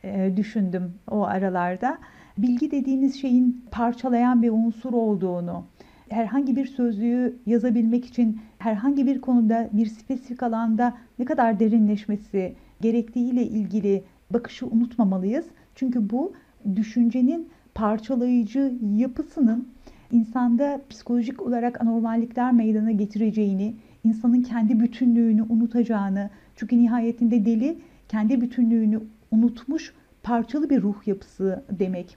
e, 0.04 0.32
düşündüm 0.36 0.94
o 1.10 1.22
aralarda. 1.22 1.98
Bilgi 2.38 2.70
dediğiniz 2.70 3.20
şeyin 3.20 3.64
parçalayan 3.70 4.42
bir 4.42 4.50
unsur 4.50 4.92
olduğunu, 4.92 5.64
herhangi 6.08 6.56
bir 6.56 6.66
sözlüğü 6.66 7.36
yazabilmek 7.46 8.06
için 8.06 8.40
herhangi 8.66 9.06
bir 9.06 9.20
konuda 9.20 9.70
bir 9.72 9.86
spesifik 9.86 10.42
alanda 10.42 10.94
ne 11.18 11.24
kadar 11.24 11.60
derinleşmesi 11.60 12.54
gerektiğiyle 12.80 13.46
ilgili 13.46 14.04
bakışı 14.30 14.66
unutmamalıyız. 14.66 15.46
Çünkü 15.74 16.10
bu 16.10 16.32
düşüncenin 16.76 17.48
parçalayıcı 17.74 18.74
yapısının 18.96 19.68
insanda 20.12 20.80
psikolojik 20.90 21.42
olarak 21.42 21.80
anormallikler 21.80 22.52
meydana 22.52 22.90
getireceğini, 22.90 23.74
insanın 24.04 24.42
kendi 24.42 24.80
bütünlüğünü 24.80 25.42
unutacağını, 25.42 26.30
çünkü 26.56 26.78
nihayetinde 26.78 27.44
deli 27.44 27.78
kendi 28.08 28.40
bütünlüğünü 28.40 29.00
unutmuş 29.30 29.94
parçalı 30.22 30.70
bir 30.70 30.82
ruh 30.82 31.06
yapısı 31.06 31.64
demek. 31.70 32.16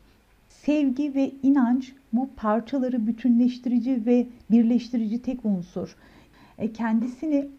Sevgi 0.50 1.16
ve 1.16 1.32
inanç 1.44 1.94
bu 2.14 2.30
parçaları 2.36 3.08
bütünleştirici 3.08 4.06
ve 4.06 4.28
birleştirici 4.52 5.22
tek 5.22 5.46
unsur. 5.46 5.96
E, 6.60 6.74
kendisini 6.74 7.50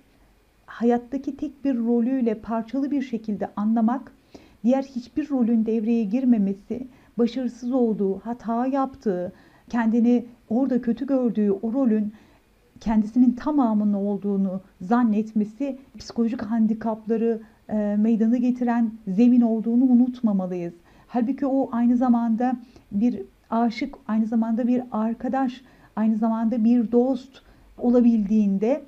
hayattaki 0.66 1.36
tek 1.36 1.64
bir 1.64 1.78
rolüyle 1.78 2.34
parçalı 2.34 2.90
bir 2.90 3.02
şekilde 3.02 3.50
anlamak, 3.56 4.12
diğer 4.64 4.82
hiçbir 4.82 5.30
rolün 5.30 5.66
devreye 5.66 6.04
girmemesi, 6.04 6.88
başarısız 7.18 7.72
olduğu, 7.72 8.18
hata 8.18 8.66
yaptığı, 8.66 9.32
kendini 9.68 10.26
orada 10.48 10.82
kötü 10.82 11.06
gördüğü 11.06 11.50
o 11.50 11.72
rolün 11.72 12.12
kendisinin 12.80 13.32
tamamının 13.32 13.94
olduğunu 13.94 14.60
zannetmesi 14.80 15.78
psikolojik 15.98 16.42
handikapları 16.42 17.40
e, 17.68 17.96
meydana 17.98 18.36
getiren 18.36 18.92
zemin 19.08 19.40
olduğunu 19.40 19.84
unutmamalıyız. 19.84 20.74
Halbuki 21.06 21.46
o 21.46 21.68
aynı 21.72 21.96
zamanda 21.96 22.56
bir 22.92 23.22
aşık, 23.50 23.94
aynı 24.08 24.26
zamanda 24.26 24.66
bir 24.66 24.82
arkadaş, 24.92 25.62
aynı 25.96 26.16
zamanda 26.16 26.64
bir 26.64 26.92
dost 26.92 27.42
olabildiğinde 27.80 28.82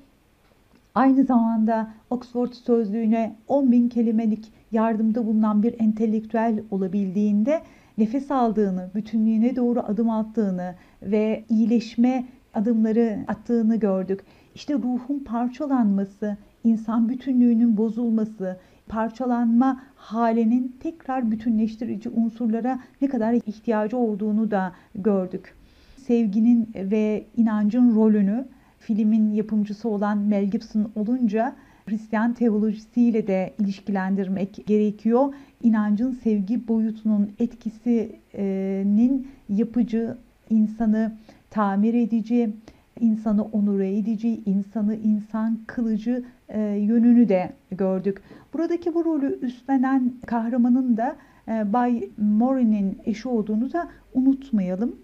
aynı 0.95 1.23
zamanda 1.23 1.91
Oxford 2.09 2.51
sözlüğüne 2.51 3.35
10 3.47 3.71
bin 3.71 3.89
kelimelik 3.89 4.51
yardımda 4.71 5.25
bulunan 5.25 5.63
bir 5.63 5.79
entelektüel 5.79 6.59
olabildiğinde 6.71 7.61
nefes 7.97 8.31
aldığını, 8.31 8.89
bütünlüğüne 8.95 9.55
doğru 9.55 9.79
adım 9.79 10.09
attığını 10.09 10.75
ve 11.01 11.43
iyileşme 11.49 12.25
adımları 12.53 13.19
attığını 13.27 13.75
gördük. 13.75 14.23
İşte 14.55 14.73
ruhun 14.73 15.19
parçalanması, 15.19 16.37
insan 16.63 17.09
bütünlüğünün 17.09 17.77
bozulması, 17.77 18.57
parçalanma 18.87 19.83
halinin 19.95 20.75
tekrar 20.79 21.31
bütünleştirici 21.31 22.09
unsurlara 22.09 22.79
ne 23.01 23.07
kadar 23.07 23.33
ihtiyacı 23.33 23.97
olduğunu 23.97 24.51
da 24.51 24.71
gördük. 24.95 25.55
Sevginin 25.97 26.69
ve 26.75 27.25
inancın 27.37 27.95
rolünü 27.95 28.45
filmin 28.85 29.31
yapımcısı 29.31 29.89
olan 29.89 30.17
Mel 30.17 30.45
Gibson 30.45 30.91
olunca 30.95 31.55
Hristiyan 31.85 32.33
teolojisiyle 32.33 33.27
de 33.27 33.53
ilişkilendirmek 33.59 34.67
gerekiyor. 34.67 35.33
İnancın 35.63 36.11
sevgi 36.11 36.67
boyutunun 36.67 37.31
etkisinin 37.39 39.27
yapıcı, 39.49 40.17
insanı 40.49 41.11
tamir 41.49 41.93
edici, 41.93 42.53
insanı 42.99 43.43
onur 43.43 43.79
edici, 43.79 44.41
insanı 44.45 44.95
insan 44.95 45.59
kılıcı 45.67 46.23
e, 46.49 46.59
yönünü 46.61 47.29
de 47.29 47.53
gördük. 47.71 48.21
Buradaki 48.53 48.93
bu 48.93 49.05
rolü 49.05 49.39
üstlenen 49.41 50.13
kahramanın 50.25 50.97
da 50.97 51.15
e, 51.47 51.73
Bay 51.73 52.09
Mori'nin 52.17 52.97
eşi 53.05 53.27
olduğunu 53.27 53.73
da 53.73 53.89
unutmayalım. 54.13 54.95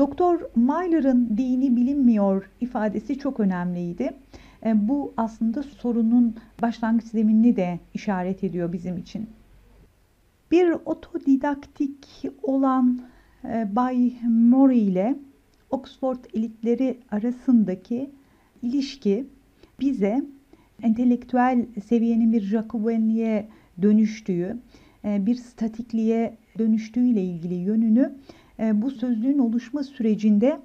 Doktor 0.00 0.40
Myler'ın 0.56 1.36
dini 1.36 1.76
bilinmiyor 1.76 2.50
ifadesi 2.60 3.18
çok 3.18 3.40
önemliydi. 3.40 4.10
E, 4.66 4.88
bu 4.88 5.12
aslında 5.16 5.62
sorunun 5.62 6.36
başlangıç 6.62 7.04
zeminini 7.04 7.56
de 7.56 7.80
işaret 7.94 8.44
ediyor 8.44 8.72
bizim 8.72 8.96
için. 8.96 9.30
Bir 10.50 10.70
otodidaktik 10.70 12.06
olan 12.42 13.00
e, 13.44 13.76
Bay 13.76 14.12
Mori 14.28 14.78
ile 14.78 15.16
Oxford 15.70 16.24
elitleri 16.34 16.98
arasındaki 17.10 18.10
ilişki 18.62 19.26
bize 19.80 20.22
entelektüel 20.82 21.66
seviyenin 21.86 22.32
bir 22.32 22.40
Jacobenliğe 22.40 23.48
dönüştüğü, 23.82 24.58
e, 25.04 25.26
bir 25.26 25.34
statikliğe 25.34 26.36
dönüştüğüyle 26.58 27.22
ilgili 27.22 27.54
yönünü 27.54 28.14
bu 28.58 28.90
sözlüğün 28.90 29.38
oluşma 29.38 29.82
sürecinde 29.82 30.60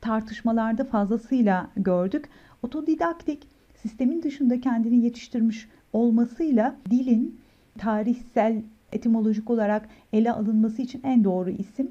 tartışmalarda 0.00 0.84
fazlasıyla 0.84 1.70
gördük. 1.76 2.28
Otodidaktik 2.62 3.48
sistemin 3.82 4.22
dışında 4.22 4.60
kendini 4.60 5.04
yetiştirmiş 5.04 5.68
olmasıyla 5.92 6.76
dilin 6.90 7.40
tarihsel 7.78 8.62
etimolojik 8.92 9.50
olarak 9.50 9.88
ele 10.12 10.32
alınması 10.32 10.82
için 10.82 11.00
en 11.04 11.24
doğru 11.24 11.50
isim. 11.50 11.90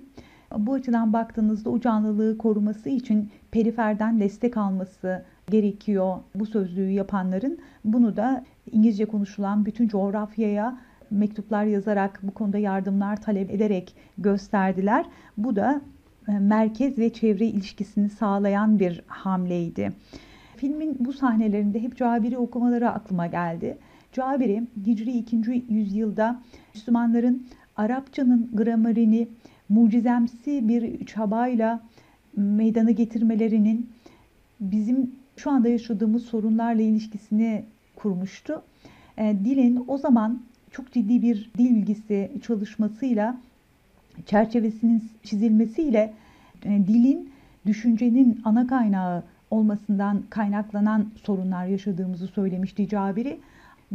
Bu 0.57 0.73
açıdan 0.73 1.13
baktığınızda 1.13 1.69
o 1.69 1.79
canlılığı 1.79 2.37
koruması 2.37 2.89
için 2.89 3.29
periferden 3.51 4.19
destek 4.19 4.57
alması 4.57 5.25
gerekiyor 5.49 6.17
bu 6.35 6.45
sözlüğü 6.45 6.89
yapanların. 6.89 7.57
Bunu 7.85 8.17
da 8.17 8.45
İngilizce 8.71 9.05
konuşulan 9.05 9.65
bütün 9.65 9.87
coğrafyaya 9.87 10.79
mektuplar 11.11 11.65
yazarak 11.65 12.19
bu 12.23 12.33
konuda 12.33 12.57
yardımlar 12.57 13.21
talep 13.21 13.51
ederek 13.51 13.95
gösterdiler. 14.17 15.05
Bu 15.37 15.55
da 15.55 15.81
e, 16.27 16.31
merkez 16.31 16.97
ve 16.97 17.13
çevre 17.13 17.45
ilişkisini 17.45 18.09
sağlayan 18.09 18.79
bir 18.79 19.01
hamleydi. 19.07 19.91
Filmin 20.57 20.97
bu 20.99 21.13
sahnelerinde 21.13 21.81
hep 21.81 21.97
Cabiri 21.97 22.37
okumaları 22.37 22.89
aklıma 22.89 23.27
geldi. 23.27 23.77
Cabiri 24.13 24.63
Hicri 24.85 25.11
2. 25.11 25.65
yüzyılda 25.69 26.41
Müslümanların 26.75 27.47
Arapçanın 27.75 28.49
gramerini 28.53 29.27
mucizemsi 29.69 30.67
bir 30.67 31.05
çabayla 31.05 31.81
meydana 32.35 32.91
getirmelerinin 32.91 33.89
bizim 34.59 35.11
şu 35.37 35.51
anda 35.51 35.69
yaşadığımız 35.69 36.25
sorunlarla 36.25 36.81
ilişkisini 36.81 37.63
kurmuştu. 37.95 38.61
E, 39.17 39.35
dilin 39.43 39.85
o 39.87 39.97
zaman 39.97 40.41
çok 40.71 40.91
ciddi 40.91 41.21
bir 41.21 41.51
dil 41.57 41.75
bilgisi 41.75 42.31
çalışmasıyla 42.47 43.37
çerçevesinin 44.25 45.03
çizilmesiyle 45.23 46.13
e, 46.65 46.69
dilin 46.87 47.29
düşüncenin 47.65 48.41
ana 48.45 48.67
kaynağı 48.67 49.23
olmasından 49.51 50.23
kaynaklanan 50.29 51.07
sorunlar 51.23 51.65
yaşadığımızı 51.65 52.27
söylemişti 52.27 52.89
Cabiri. 52.89 53.39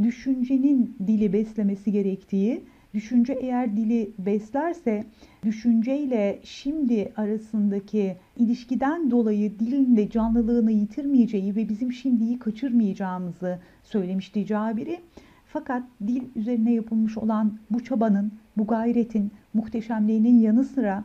Düşüncenin 0.03 0.97
dili 1.07 1.33
beslemesi 1.33 1.93
gerektiği, 1.93 2.63
düşünce 2.95 3.33
eğer 3.33 3.77
dili 3.77 4.11
beslerse 4.19 5.05
düşünceyle 5.45 6.41
şimdi 6.45 7.13
arasındaki 7.17 8.17
ilişkiden 8.37 9.11
dolayı 9.11 9.59
dilin 9.59 9.97
de 9.97 10.11
canlılığını 10.11 10.73
yitirmeyeceği 10.73 11.57
ve 11.57 11.69
bizim 11.69 11.93
şimdiyi 11.93 12.39
kaçırmayacağımızı 12.39 13.59
söylemişti 13.85 14.47
Cabiri. 14.47 15.01
Fakat 15.53 15.83
dil 16.07 16.23
üzerine 16.37 16.73
yapılmış 16.73 17.19
olan 17.19 17.59
bu 17.71 17.85
çabanın, 17.85 18.33
bu 18.57 18.67
gayretin 18.67 19.31
muhteşemliğinin 19.55 20.39
yanı 20.39 20.65
sıra 20.65 21.05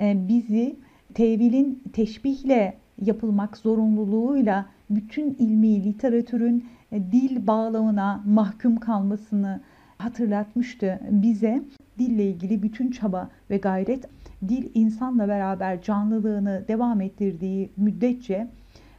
e, 0.00 0.28
bizi 0.28 0.76
tevilin 1.14 1.82
teşbihle 1.92 2.76
yapılmak 3.02 3.56
zorunluluğuyla 3.56 4.66
bütün 4.90 5.30
ilmi 5.30 5.84
literatürün 5.84 6.66
e, 6.92 7.12
dil 7.12 7.46
bağlamına 7.46 8.22
mahkum 8.26 8.76
kalmasını 8.76 9.60
hatırlatmıştı 9.98 11.00
bize. 11.10 11.62
Dille 11.98 12.30
ilgili 12.30 12.62
bütün 12.62 12.90
çaba 12.90 13.30
ve 13.50 13.56
gayret 13.56 14.04
dil 14.48 14.70
insanla 14.74 15.28
beraber 15.28 15.82
canlılığını 15.82 16.64
devam 16.68 17.00
ettirdiği 17.00 17.70
müddetçe 17.76 18.48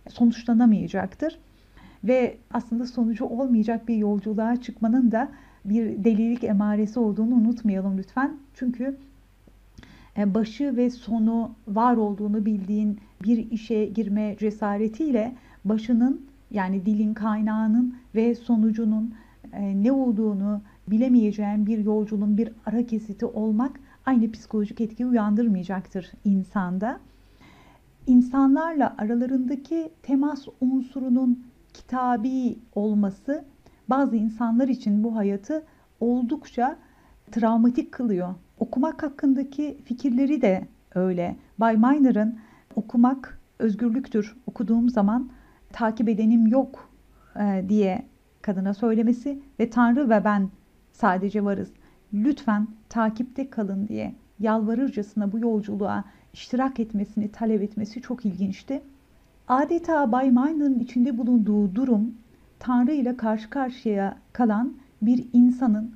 sonuçlanamayacaktır. 0.10 1.40
Ve 2.04 2.38
aslında 2.54 2.86
sonucu 2.86 3.26
olmayacak 3.26 3.88
bir 3.88 3.96
yolculuğa 3.96 4.62
çıkmanın 4.62 5.12
da 5.12 5.32
bir 5.66 6.04
delilik 6.04 6.44
emaresi 6.44 7.00
olduğunu 7.00 7.36
unutmayalım 7.36 7.98
lütfen. 7.98 8.38
Çünkü 8.54 8.98
e, 10.18 10.34
başı 10.34 10.78
ve 10.78 10.90
sonu 10.90 11.52
var 11.68 11.96
olduğunu 11.96 12.46
bildiğin 12.46 13.00
bir 13.24 13.52
işe 13.52 13.86
girme 13.86 14.36
cesaretiyle 14.40 15.36
başının 15.66 16.22
yani 16.52 16.86
dilin 16.86 17.14
kaynağının 17.14 17.96
ve 18.16 18.36
sonucunun 18.36 19.14
e, 19.54 19.84
ne 19.84 19.92
olduğunu 19.92 20.62
bilemeyeceğin 20.88 21.66
bir 21.66 21.78
yolculuğun 21.78 22.38
bir 22.38 22.50
ara 22.66 22.86
kesiti 22.86 23.26
olmak 23.26 23.80
aynı 24.06 24.32
psikolojik 24.32 24.82
etki 24.82 25.06
uyandırmayacaktır 25.06 26.12
insanda. 26.26 27.00
İnsanlarla 28.08 28.96
aralarındaki 28.98 29.90
temas 30.04 30.48
unsurunun 30.62 31.44
kitabi 31.74 32.60
olması 32.76 33.46
bazı 33.90 34.16
insanlar 34.16 34.68
için 34.68 35.04
bu 35.04 35.16
hayatı 35.16 35.64
oldukça 36.00 36.78
travmatik 37.32 37.92
kılıyor. 37.92 38.36
Okumak 38.60 39.04
hakkındaki 39.04 39.78
fikirleri 39.86 40.42
de 40.42 40.68
öyle. 40.96 41.36
Bay 41.58 41.78
Miner'ın 41.78 42.40
okumak 42.76 43.40
özgürlüktür. 43.60 44.36
Okuduğum 44.48 44.90
zaman 44.90 45.30
takip 45.72 46.10
edenim 46.10 46.48
yok 46.48 46.90
e, 47.40 47.66
diye 47.70 48.06
kadına 48.42 48.74
söylemesi 48.74 49.40
ve 49.60 49.70
Tanrı 49.70 50.10
ve 50.10 50.24
ben 50.24 50.50
sadece 50.94 51.44
varız. 51.44 51.72
Lütfen 52.14 52.68
takipte 52.90 53.50
kalın 53.50 53.88
diye 53.88 54.16
yalvarırcasına 54.40 55.32
bu 55.32 55.40
yolculuğa 55.40 56.04
iştirak 56.34 56.80
etmesini 56.80 57.32
talep 57.32 57.62
etmesi 57.62 58.02
çok 58.02 58.26
ilginçti. 58.26 58.82
Adeta 59.48 60.12
Bay 60.12 60.32
Miner'ın 60.32 60.80
içinde 60.80 61.18
bulunduğu 61.18 61.76
durum 61.76 62.14
Tanrı 62.60 62.92
ile 62.92 63.18
karşı 63.18 63.50
karşıya 63.50 64.18
kalan 64.34 64.74
bir 65.02 65.26
insanın 65.34 65.92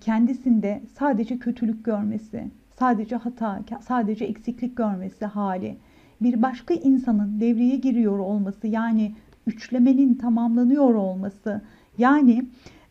kendisinde 0.00 0.82
sadece 0.98 1.38
kötülük 1.38 1.84
görmesi, 1.84 2.50
sadece 2.78 3.16
hata, 3.16 3.60
sadece 3.80 4.24
eksiklik 4.24 4.76
görmesi 4.76 5.26
hali, 5.26 5.76
bir 6.22 6.42
başka 6.42 6.74
insanın 6.74 7.40
devreye 7.40 7.76
giriyor 7.76 8.18
olması 8.18 8.66
yani 8.66 9.14
üçlemenin 9.46 10.14
tamamlanıyor 10.14 10.94
olması 10.94 11.60
yani 11.98 12.46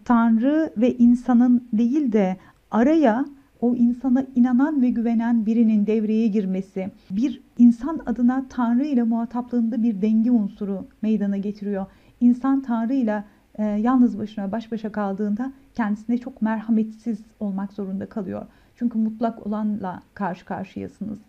Tanrı 0.05 0.73
ve 0.77 0.97
insanın 0.97 1.67
değil 1.73 2.11
de 2.11 2.37
araya 2.71 3.25
o 3.61 3.75
insana 3.75 4.25
inanan 4.35 4.81
ve 4.81 4.89
güvenen 4.89 5.45
birinin 5.45 5.87
devreye 5.87 6.27
girmesi 6.27 6.91
bir 7.11 7.41
insan 7.57 8.01
adına 8.05 8.45
Tanrı 8.49 8.85
ile 8.85 9.03
muhataplığında 9.03 9.83
bir 9.83 10.01
denge 10.01 10.31
unsuru 10.31 10.87
meydana 11.01 11.37
getiriyor. 11.37 11.85
İnsan 12.21 12.61
Tanrı 12.61 12.93
ile 12.93 13.23
e, 13.55 13.63
yalnız 13.63 14.19
başına 14.19 14.51
baş 14.51 14.71
başa 14.71 14.91
kaldığında 14.91 15.53
kendisine 15.75 16.17
çok 16.17 16.41
merhametsiz 16.41 17.19
olmak 17.39 17.73
zorunda 17.73 18.05
kalıyor. 18.05 18.45
Çünkü 18.75 18.97
mutlak 18.97 19.47
olanla 19.47 20.01
karşı 20.13 20.45
karşıyasınız. 20.45 21.19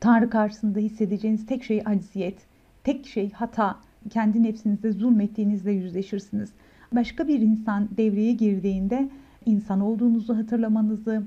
Tanrı 0.00 0.30
karşısında 0.30 0.78
hissedeceğiniz 0.78 1.46
tek 1.46 1.64
şey 1.64 1.82
acziyet, 1.84 2.38
tek 2.84 3.06
şey 3.06 3.32
hata. 3.32 3.76
Kendi 4.10 4.42
nefsinizde 4.42 4.92
zulmettiğinizle 4.92 5.72
yüzleşirsiniz. 5.72 6.52
Başka 6.92 7.28
bir 7.28 7.40
insan 7.40 7.88
devreye 7.96 8.32
girdiğinde 8.32 9.08
insan 9.46 9.80
olduğunuzu 9.80 10.36
hatırlamanızı, 10.36 11.22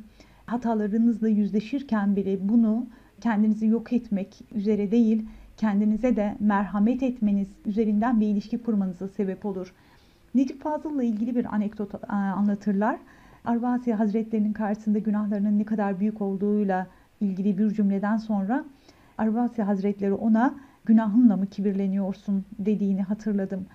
hatalarınızla 0.47 1.27
yüzleşirken 1.27 2.15
bile 2.15 2.49
bunu 2.49 2.87
kendinizi 3.21 3.67
yok 3.67 3.93
etmek 3.93 4.39
üzere 4.55 4.91
değil, 4.91 5.25
kendinize 5.57 6.15
de 6.15 6.35
merhamet 6.39 7.03
etmeniz 7.03 7.47
üzerinden 7.65 8.19
bir 8.19 8.27
ilişki 8.27 8.57
kurmanıza 8.57 9.07
sebep 9.07 9.45
olur. 9.45 9.73
Necip 10.35 10.61
Fazıl'la 10.61 11.03
ilgili 11.03 11.35
bir 11.35 11.55
anekdot 11.55 11.95
e, 11.95 12.13
anlatırlar. 12.13 12.99
Arvasi 13.45 13.93
Hazretlerinin 13.93 14.53
karşısında 14.53 14.99
günahlarının 14.99 15.59
ne 15.59 15.63
kadar 15.63 15.99
büyük 15.99 16.21
olduğuyla 16.21 16.87
ilgili 17.21 17.57
bir 17.57 17.73
cümleden 17.73 18.17
sonra 18.17 18.65
Arvasi 19.17 19.63
Hazretleri 19.63 20.13
ona 20.13 20.55
günahınla 20.85 21.37
mı 21.37 21.47
kibirleniyorsun 21.47 22.45
dediğini 22.59 23.03
hatırladım. 23.03 23.65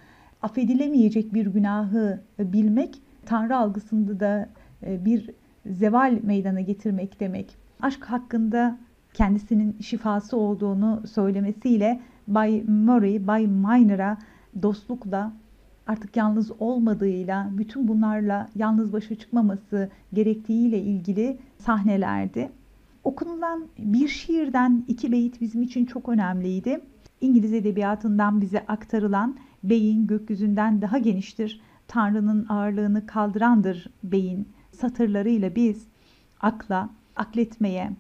Affedilemeyecek 0.43 1.35
bir 1.35 1.47
günahı 1.47 2.21
bilmek 2.39 3.03
Tanrı 3.27 3.57
algısında 3.57 4.21
da 4.21 4.49
e, 4.87 5.05
bir 5.05 5.31
zeval 5.67 6.19
meydana 6.23 6.61
getirmek 6.61 7.21
demek. 7.21 7.57
Aşk 7.81 8.05
hakkında 8.05 8.79
kendisinin 9.15 9.77
şifası 9.81 10.37
olduğunu 10.37 11.03
söylemesiyle 11.07 12.01
Bay 12.29 12.63
Murray, 12.63 13.27
Bay 13.27 13.47
Miner'a 13.47 14.19
dostlukla 14.63 15.33
artık 15.87 16.17
yalnız 16.17 16.51
olmadığıyla, 16.59 17.51
bütün 17.53 17.89
bunlarla 17.89 18.49
yalnız 18.55 18.93
başa 18.93 19.15
çıkmaması 19.15 19.91
gerektiğiyle 20.13 20.83
ilgili 20.83 21.39
sahnelerdi. 21.59 22.51
Okunulan 23.05 23.67
bir 23.79 24.09
şiirden 24.09 24.85
iki 24.89 25.13
beyit 25.13 25.41
bizim 25.41 25.63
için 25.63 25.85
çok 25.85 26.09
önemliydi. 26.09 26.81
İngiliz 27.21 27.53
edebiyatından 27.53 28.41
bize 28.41 28.67
aktarılan 28.67 29.37
beyin 29.65 30.07
gökyüzünden 30.07 30.83
daha 30.83 30.99
geniştir, 30.99 31.61
Tanrı'nın 31.89 32.47
ağırlığını 32.49 33.07
kaldırandır 33.07 33.91
beyin 34.05 34.49
satırlarıyla 34.73 35.55
biz 35.55 35.87
akla, 36.41 36.91
akletmeye, 37.17 37.91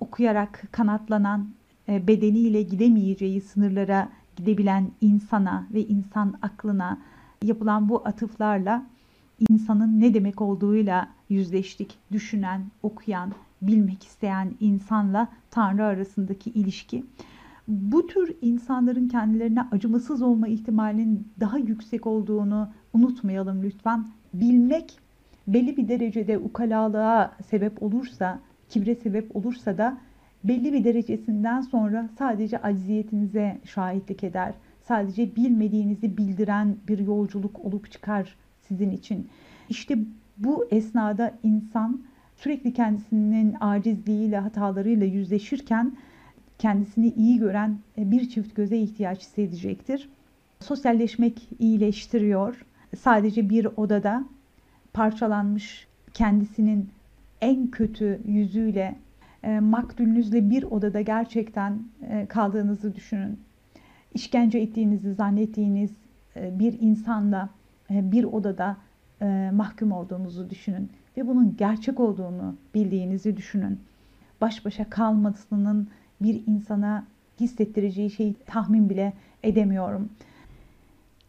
okuyarak 0.00 0.62
kanatlanan 0.72 1.48
e, 1.88 2.06
bedeniyle 2.06 2.62
gidemeyeceği 2.62 3.40
sınırlara 3.40 4.08
gidebilen 4.36 4.90
insana 5.00 5.66
ve 5.74 5.86
insan 5.86 6.34
aklına 6.42 6.98
yapılan 7.42 7.88
bu 7.88 8.02
atıflarla 8.08 8.86
insanın 9.48 10.00
ne 10.00 10.14
demek 10.14 10.40
olduğuyla 10.40 11.08
yüzleştik. 11.28 11.98
Düşünen, 12.12 12.64
okuyan, 12.82 13.32
bilmek 13.62 14.04
isteyen 14.04 14.54
insanla 14.60 15.28
Tanrı 15.50 15.84
arasındaki 15.84 16.50
ilişki. 16.50 17.04
Bu 17.68 18.06
tür 18.06 18.36
insanların 18.42 19.08
kendilerine 19.08 19.62
acımasız 19.72 20.22
olma 20.22 20.48
ihtimalinin 20.48 21.28
daha 21.40 21.58
yüksek 21.58 22.06
olduğunu 22.06 22.68
unutmayalım 22.92 23.62
lütfen. 23.62 24.08
Bilmek 24.34 24.98
belli 25.46 25.76
bir 25.76 25.88
derecede 25.88 26.38
ukalalığa 26.38 27.36
sebep 27.50 27.82
olursa, 27.82 28.40
kibre 28.68 28.94
sebep 28.94 29.36
olursa 29.36 29.78
da 29.78 29.98
belli 30.44 30.72
bir 30.72 30.84
derecesinden 30.84 31.60
sonra 31.60 32.08
sadece 32.18 32.58
acziyetinize 32.58 33.58
şahitlik 33.64 34.24
eder. 34.24 34.54
Sadece 34.82 35.36
bilmediğinizi 35.36 36.16
bildiren 36.16 36.76
bir 36.88 36.98
yolculuk 36.98 37.64
olup 37.64 37.90
çıkar 37.90 38.36
sizin 38.68 38.90
için. 38.90 39.28
İşte 39.68 39.98
bu 40.38 40.66
esnada 40.70 41.34
insan 41.42 42.02
sürekli 42.36 42.72
kendisinin 42.72 43.56
acizliğiyle, 43.60 44.38
hatalarıyla 44.38 45.06
yüzleşirken 45.06 45.96
kendisini 46.58 47.08
iyi 47.08 47.38
gören 47.38 47.78
e, 47.98 48.10
bir 48.10 48.28
çift 48.28 48.56
göze 48.56 48.78
ihtiyaç 48.78 49.20
hissedecektir. 49.20 50.08
Sosyalleşmek 50.60 51.48
iyileştiriyor. 51.58 52.66
Sadece 52.98 53.50
bir 53.50 53.68
odada 53.76 54.24
parçalanmış 54.94 55.86
kendisinin 56.14 56.90
en 57.40 57.70
kötü 57.70 58.20
yüzüyle 58.26 58.96
e, 59.42 59.60
maktulünüzle 59.60 60.50
bir 60.50 60.62
odada 60.62 61.00
gerçekten 61.00 61.82
e, 62.08 62.26
kaldığınızı 62.26 62.94
düşünün. 62.94 63.40
İşkence 64.14 64.58
ettiğinizi 64.58 65.14
zannettiğiniz 65.14 65.90
e, 66.36 66.58
bir 66.58 66.80
insanla 66.80 67.48
e, 67.90 68.12
bir 68.12 68.24
odada 68.24 68.76
e, 69.22 69.50
mahkum 69.52 69.92
olduğunuzu 69.92 70.50
düşünün 70.50 70.90
ve 71.16 71.26
bunun 71.26 71.56
gerçek 71.56 72.00
olduğunu 72.00 72.56
bildiğinizi 72.74 73.36
düşünün. 73.36 73.80
Baş 74.40 74.64
başa 74.64 74.90
kalmasının 74.90 75.88
bir 76.20 76.42
insana 76.46 77.04
hissettireceği 77.40 78.10
şeyi 78.10 78.34
tahmin 78.46 78.90
bile 78.90 79.12
edemiyorum. 79.42 80.08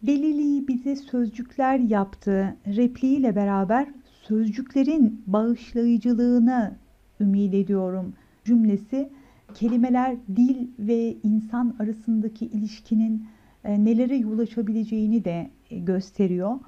Deliliği 0.08 0.68
bize 0.68 0.96
sözcükler 0.96 1.80
yaptı 1.80 2.56
repliğiyle 2.68 3.36
beraber 3.36 3.88
sözcüklerin 4.22 5.24
bağışlayıcılığını 5.28 6.76
ümit 7.20 7.54
ediyorum 7.54 8.14
cümlesi 8.44 9.10
kelimeler 9.54 10.16
dil 10.36 10.68
ve 10.80 11.16
insan 11.24 11.76
arasındaki 11.80 12.46
ilişkinin 12.46 13.28
e, 13.64 13.86
nelere 13.86 14.16
yol 14.16 14.40
açabileceğini 14.40 15.26
de 15.26 15.50
e, 15.70 15.80
gösteriyor. 15.80 16.60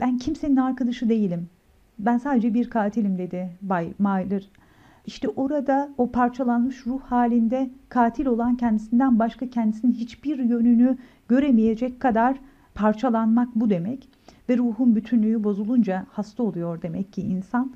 Ben 0.00 0.18
kimsenin 0.18 0.56
arkadaşı 0.56 1.08
değilim. 1.08 1.48
Ben 1.98 2.18
sadece 2.18 2.54
bir 2.54 2.70
katilim 2.70 3.18
dedi 3.18 3.50
Bay 3.62 3.92
Myler. 3.98 4.48
İşte 5.06 5.28
orada 5.28 5.90
o 5.98 6.10
parçalanmış 6.10 6.86
ruh 6.86 7.00
halinde 7.00 7.70
katil 7.88 8.26
olan 8.26 8.56
kendisinden 8.56 9.18
başka 9.18 9.50
kendisinin 9.50 9.92
hiçbir 9.92 10.38
yönünü 10.38 10.98
göremeyecek 11.28 12.00
kadar 12.00 12.36
parçalanmak 12.74 13.54
bu 13.54 13.70
demek. 13.70 14.08
Ve 14.48 14.58
ruhun 14.58 14.96
bütünlüğü 14.96 15.44
bozulunca 15.44 16.06
hasta 16.10 16.42
oluyor 16.42 16.82
demek 16.82 17.12
ki 17.12 17.22
insan. 17.22 17.72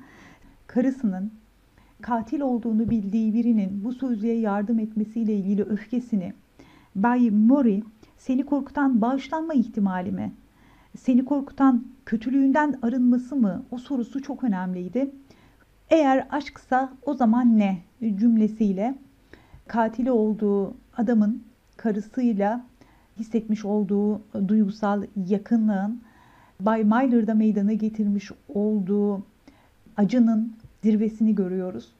Karısının 0.67 1.31
katil 2.01 2.41
olduğunu 2.41 2.89
bildiği 2.89 3.33
birinin 3.33 3.83
bu 3.83 3.93
sözlüğe 3.93 4.33
yardım 4.33 4.79
etmesiyle 4.79 5.35
ilgili 5.35 5.63
öfkesini 5.63 6.33
Bay 6.95 7.29
Mori 7.29 7.83
seni 8.17 8.45
korkutan 8.45 9.01
bağışlanma 9.01 9.53
ihtimali 9.53 10.11
mi? 10.11 10.33
Seni 10.97 11.25
korkutan 11.25 11.83
kötülüğünden 12.05 12.79
arınması 12.81 13.35
mı? 13.35 13.63
O 13.71 13.77
sorusu 13.77 14.21
çok 14.21 14.43
önemliydi. 14.43 15.11
Eğer 15.89 16.27
aşksa 16.29 16.93
o 17.05 17.13
zaman 17.13 17.59
ne 17.59 17.77
cümlesiyle 18.15 18.95
katili 19.67 20.11
olduğu 20.11 20.73
adamın 20.97 21.43
karısıyla 21.77 22.65
hissetmiş 23.19 23.65
olduğu 23.65 24.21
duygusal 24.47 25.03
yakınlığın 25.27 26.01
Bay 26.59 26.83
Myler'da 26.83 27.33
meydana 27.33 27.73
getirmiş 27.73 28.31
olduğu 28.47 29.23
acının 29.97 30.53
zirvesini 30.83 31.35
görüyoruz. 31.35 31.91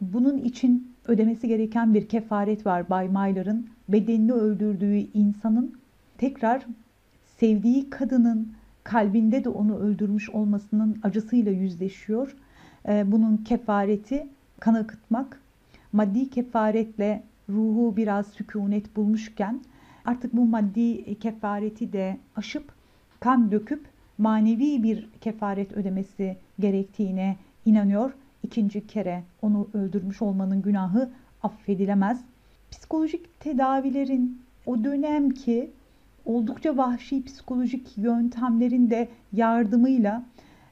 Bunun 0.00 0.38
için 0.38 0.94
ödemesi 1.06 1.48
gereken 1.48 1.94
bir 1.94 2.08
kefaret 2.08 2.66
var 2.66 2.90
Bay 2.90 3.08
Myler'ın. 3.08 3.68
Bedenini 3.88 4.32
öldürdüğü 4.32 4.96
insanın 5.14 5.74
tekrar 6.18 6.66
sevdiği 7.38 7.90
kadının 7.90 8.52
kalbinde 8.84 9.44
de 9.44 9.48
onu 9.48 9.78
öldürmüş 9.78 10.30
olmasının 10.30 10.98
acısıyla 11.02 11.52
yüzleşiyor. 11.52 12.36
Ee, 12.88 13.12
bunun 13.12 13.36
kefareti 13.36 14.26
kan 14.60 14.74
akıtmak. 14.74 15.40
Maddi 15.92 16.30
kefaretle 16.30 17.22
ruhu 17.48 17.96
biraz 17.96 18.26
sükunet 18.26 18.96
bulmuşken 18.96 19.60
artık 20.04 20.32
bu 20.32 20.46
maddi 20.46 21.18
kefareti 21.18 21.92
de 21.92 22.18
aşıp 22.36 22.72
kan 23.20 23.52
döküp 23.52 23.84
manevi 24.18 24.82
bir 24.82 25.08
kefaret 25.20 25.72
ödemesi 25.72 26.36
gerektiğine 26.60 27.36
inanıyor. 27.66 28.12
İkinci 28.42 28.86
kere 28.86 29.22
onu 29.42 29.68
öldürmüş 29.74 30.22
olmanın 30.22 30.62
günahı 30.62 31.10
affedilemez. 31.42 32.20
Psikolojik 32.70 33.40
tedavilerin 33.40 34.42
o 34.66 34.84
dönemki 34.84 35.70
oldukça 36.24 36.76
vahşi 36.76 37.24
psikolojik 37.24 37.98
yöntemlerin 37.98 38.90
de 38.90 39.08
yardımıyla 39.32 40.22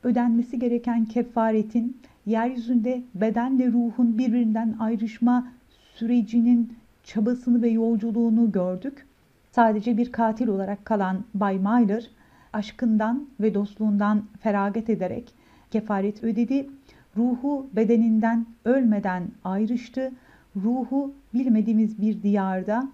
ödenmesi 0.03 0.59
gereken 0.59 1.05
kefaretin 1.05 1.97
yeryüzünde 2.27 3.03
bedenle 3.15 3.73
ruhun 3.73 4.19
birbirinden 4.19 4.77
ayrışma 4.79 5.49
sürecinin 5.95 6.73
çabasını 7.05 7.63
ve 7.63 7.69
yolculuğunu 7.69 8.53
gördük. 8.53 9.07
Sadece 9.53 9.97
bir 9.97 10.13
katil 10.13 10.49
olarak 10.49 10.85
kalan 10.85 11.25
Bay 11.35 11.59
Myler 11.59 12.11
aşkından 12.53 13.27
ve 13.41 13.55
dostluğundan 13.55 14.23
feragat 14.41 14.91
ederek 14.91 15.35
kefaret 15.71 16.25
ödedi. 16.25 16.69
Ruhu 17.17 17.67
bedeninden 17.77 18.47
ölmeden 18.65 19.23
ayrıştı. 19.45 20.13
Ruhu 20.57 21.15
bilmediğimiz 21.35 22.01
bir 22.01 22.23
diyarda 22.23 22.89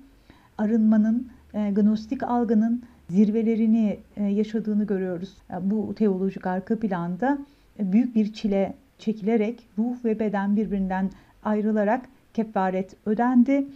arınmanın, 0.58 1.28
e, 1.54 1.70
gnostik 1.70 2.22
algının 2.22 2.82
zirvelerini 3.12 3.98
e, 4.16 4.24
yaşadığını 4.24 4.86
görüyoruz. 4.86 5.36
E, 5.50 5.70
bu 5.70 5.94
teolojik 5.94 6.46
arka 6.46 6.78
planda 6.78 7.38
büyük 7.78 8.14
bir 8.14 8.32
çile 8.32 8.74
çekilerek 8.98 9.66
ruh 9.78 10.04
ve 10.04 10.18
beden 10.18 10.56
birbirinden 10.56 11.10
ayrılarak 11.44 12.08
kefaret 12.34 12.96
ödendi. 13.06 13.66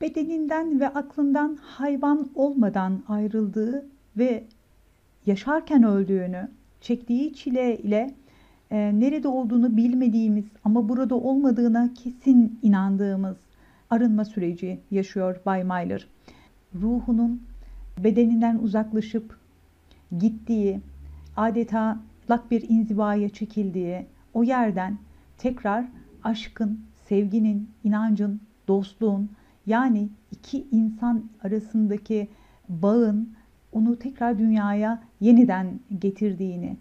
Bedeninden 0.00 0.80
ve 0.80 0.88
aklından 0.88 1.58
hayvan 1.62 2.30
olmadan 2.34 3.02
ayrıldığı 3.08 3.86
ve 4.16 4.44
yaşarken 5.26 5.82
öldüğünü, 5.82 6.48
çektiği 6.80 7.34
çile 7.34 7.78
ile 7.78 8.14
e, 8.70 9.00
nerede 9.00 9.28
olduğunu 9.28 9.76
bilmediğimiz 9.76 10.44
ama 10.64 10.88
burada 10.88 11.14
olmadığına 11.14 11.90
kesin 11.94 12.58
inandığımız 12.62 13.36
arınma 13.90 14.24
süreci 14.24 14.78
yaşıyor 14.90 15.40
Bay 15.46 15.64
Myler. 15.64 16.06
Ruhunun 16.74 17.42
bedeninden 18.04 18.58
uzaklaşıp 18.58 19.38
gittiği, 20.18 20.80
adeta 21.36 21.98
lak 22.30 22.50
bir 22.50 22.68
inzivaya 22.68 23.28
çekildiği 23.28 24.06
o 24.34 24.42
yerden 24.42 24.98
tekrar 25.38 25.84
aşkın, 26.24 26.80
sevginin, 27.08 27.68
inancın, 27.84 28.40
dostluğun 28.68 29.30
yani 29.66 30.08
iki 30.30 30.66
insan 30.70 31.24
arasındaki 31.44 32.28
bağın 32.68 33.32
onu 33.72 33.98
tekrar 33.98 34.38
dünyaya 34.38 35.02
yeniden 35.20 35.80
getirdiğini, 35.98 36.76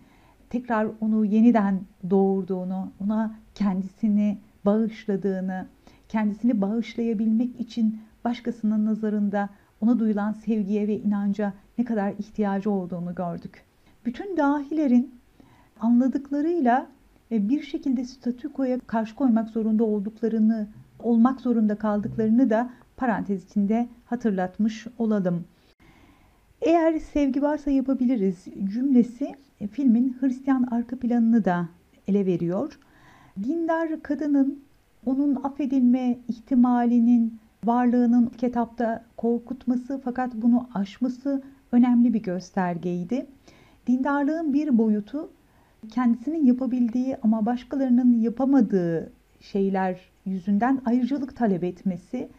tekrar 0.50 0.88
onu 1.02 1.26
yeniden 1.26 1.82
doğurduğunu, 2.10 2.92
ona 3.04 3.36
kendisini 3.56 4.38
bağışladığını, 4.66 5.68
kendisini 6.10 6.62
bağışlayabilmek 6.62 7.60
için 7.60 8.00
başkasının 8.26 8.86
nazarında 8.86 9.50
ona 9.82 10.00
duyulan 10.00 10.32
sevgiye 10.32 10.88
ve 10.88 11.00
inanca 11.00 11.54
ne 11.78 11.86
kadar 11.86 12.14
ihtiyacı 12.20 12.72
olduğunu 12.72 13.16
gördük. 13.16 13.64
Bütün 14.06 14.38
dahilerin 14.38 15.12
anladıklarıyla 15.80 16.88
bir 17.32 17.62
şekilde 17.62 18.06
statükoya 18.06 18.80
karşı 18.80 19.16
koymak 19.16 19.50
zorunda 19.50 19.84
olduklarını, 19.84 20.68
olmak 21.00 21.42
zorunda 21.42 21.76
kaldıklarını 21.76 22.50
da 22.50 22.70
parantez 22.98 23.46
içinde 23.46 23.88
hatırlatmış 24.06 24.88
olalım. 24.98 25.46
Eğer 26.62 27.00
sevgi 27.00 27.42
varsa 27.42 27.72
yapabiliriz 27.72 28.46
cümlesi 28.74 29.36
e, 29.62 29.68
filmin 29.68 30.18
Hristiyan 30.20 30.68
arka 30.72 31.00
planını 31.00 31.46
da 31.46 31.70
ele 32.08 32.26
veriyor. 32.26 32.80
Dindar 33.44 34.02
kadının 34.02 34.64
onun 35.06 35.36
affedilme 35.36 36.20
ihtimalinin 36.28 37.40
varlığının 37.66 38.26
kitapta 38.26 39.06
korkutması 39.18 40.02
fakat 40.04 40.36
bunu 40.36 40.70
aşması 40.74 41.44
önemli 41.72 42.14
bir 42.14 42.24
göstergeydi. 42.24 43.26
Dindarlığın 43.88 44.54
bir 44.54 44.78
boyutu 44.78 45.30
kendisinin 45.92 46.46
yapabildiği 46.46 47.18
ama 47.24 47.46
başkalarının 47.46 48.20
yapamadığı 48.20 49.12
şeyler 49.40 50.00
yüzünden 50.26 50.82
ayrıcalık 50.86 51.36
talep 51.36 51.64
etmesi, 51.64 52.30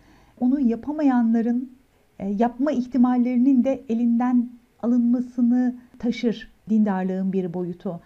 onu 0.40 0.61
yapamayanların 0.61 1.72
e, 2.18 2.28
yapma 2.28 2.72
ihtimallerinin 2.72 3.64
de 3.64 3.85
elinden 3.88 4.48
alınmasını 4.83 5.76
taşır 5.98 6.52
dindarlığın 6.68 7.33
bir 7.33 7.54
boyutu. 7.54 8.00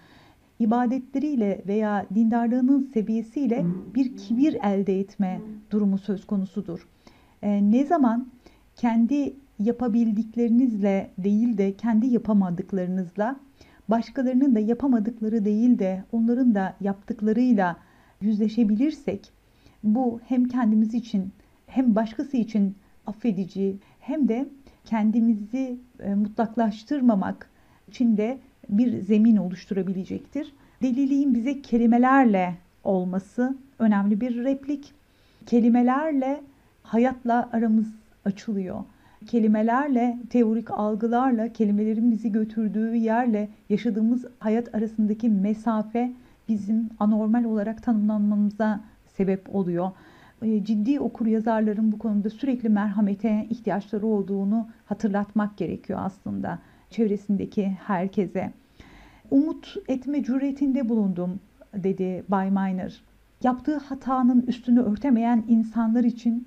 ibadetleriyle 0.58 1.62
veya 1.66 2.06
dindarlığının 2.14 2.90
seviyesiyle 2.94 3.64
bir 3.94 4.16
kibir 4.16 4.54
elde 4.54 5.00
etme 5.00 5.40
durumu 5.70 5.98
söz 5.98 6.26
konusudur. 6.26 6.88
E, 7.44 7.70
ne 7.70 7.84
zaman 7.84 8.28
kendi 8.76 9.36
yapabildiklerinizle 9.58 11.10
değil 11.18 11.58
de 11.58 11.76
kendi 11.76 12.06
yapamadıklarınızla 12.06 13.40
başkalarının 13.88 14.54
da 14.54 14.60
yapamadıkları 14.60 15.44
değil 15.44 15.78
de 15.78 16.04
onların 16.12 16.54
da 16.54 16.76
yaptıklarıyla 16.80 17.76
yüzleşebilirsek 18.20 19.32
bu 19.82 20.20
hem 20.28 20.44
kendimiz 20.44 20.94
için 20.94 21.32
hem 21.66 21.94
başkası 21.94 22.36
için 22.36 22.74
affedici 23.06 23.76
hem 24.00 24.28
de 24.28 24.48
kendimizi 24.84 25.78
e, 26.00 26.14
mutlaklaştırmamak 26.14 27.50
için 27.88 28.16
de 28.16 28.38
bir 28.68 29.00
zemin 29.00 29.36
oluşturabilecektir. 29.36 30.52
Deliliğin 30.82 31.34
bize 31.34 31.62
kelimelerle 31.62 32.54
olması 32.84 33.56
önemli 33.78 34.20
bir 34.20 34.44
replik. 34.44 34.92
Kelimelerle 35.46 36.40
hayatla 36.84 37.48
aramız 37.52 37.86
açılıyor. 38.24 38.84
Kelimelerle, 39.26 40.18
teorik 40.30 40.70
algılarla, 40.70 41.52
kelimelerin 41.52 42.10
bizi 42.10 42.32
götürdüğü 42.32 42.96
yerle 42.96 43.48
yaşadığımız 43.68 44.24
hayat 44.38 44.74
arasındaki 44.74 45.28
mesafe 45.28 46.12
bizim 46.48 46.90
anormal 46.98 47.44
olarak 47.44 47.82
tanımlanmamıza 47.82 48.80
sebep 49.16 49.54
oluyor. 49.54 49.90
E, 50.42 50.64
ciddi 50.64 51.00
okur 51.00 51.26
yazarların 51.26 51.92
bu 51.92 51.98
konuda 51.98 52.30
sürekli 52.30 52.68
merhamete 52.68 53.46
ihtiyaçları 53.50 54.06
olduğunu 54.06 54.68
hatırlatmak 54.86 55.56
gerekiyor 55.56 55.98
aslında 56.02 56.58
çevresindeki 56.90 57.76
herkese. 57.86 58.52
Umut 59.30 59.76
etme 59.88 60.24
cüretinde 60.24 60.88
bulundum 60.88 61.40
dedi 61.74 62.24
Bay 62.28 62.50
Miner. 62.50 63.02
Yaptığı 63.42 63.76
hatanın 63.76 64.44
üstünü 64.46 64.80
örtemeyen 64.80 65.44
insanlar 65.48 66.04
için 66.04 66.46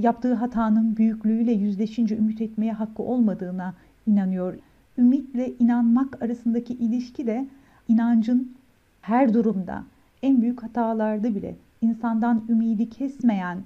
yaptığı 0.00 0.34
hatanın 0.34 0.96
büyüklüğüyle 0.96 1.52
yüzleşince 1.52 2.16
ümit 2.16 2.40
etmeye 2.40 2.72
hakkı 2.72 3.02
olmadığına 3.02 3.74
inanıyor. 4.06 4.58
Ümitle 4.98 5.52
inanmak 5.58 6.22
arasındaki 6.22 6.74
ilişki 6.74 7.26
de 7.26 7.46
inancın 7.88 8.56
her 9.00 9.34
durumda, 9.34 9.84
en 10.22 10.42
büyük 10.42 10.62
hatalarda 10.62 11.34
bile 11.34 11.56
insandan 11.80 12.44
ümidi 12.48 12.88
kesmeyen 12.88 13.58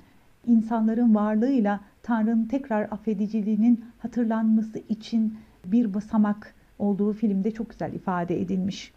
insanların 0.46 1.14
varlığıyla 1.14 1.80
Tanrı'nın 2.02 2.46
tekrar 2.46 2.82
affediciliğinin 2.82 3.84
hatırlanması 3.98 4.78
için 4.88 5.34
bir 5.64 5.94
basamak 5.94 6.54
olduğu 6.78 7.12
filmde 7.12 7.50
çok 7.50 7.70
güzel 7.70 7.92
ifade 7.92 8.40
edilmiş. 8.40 8.92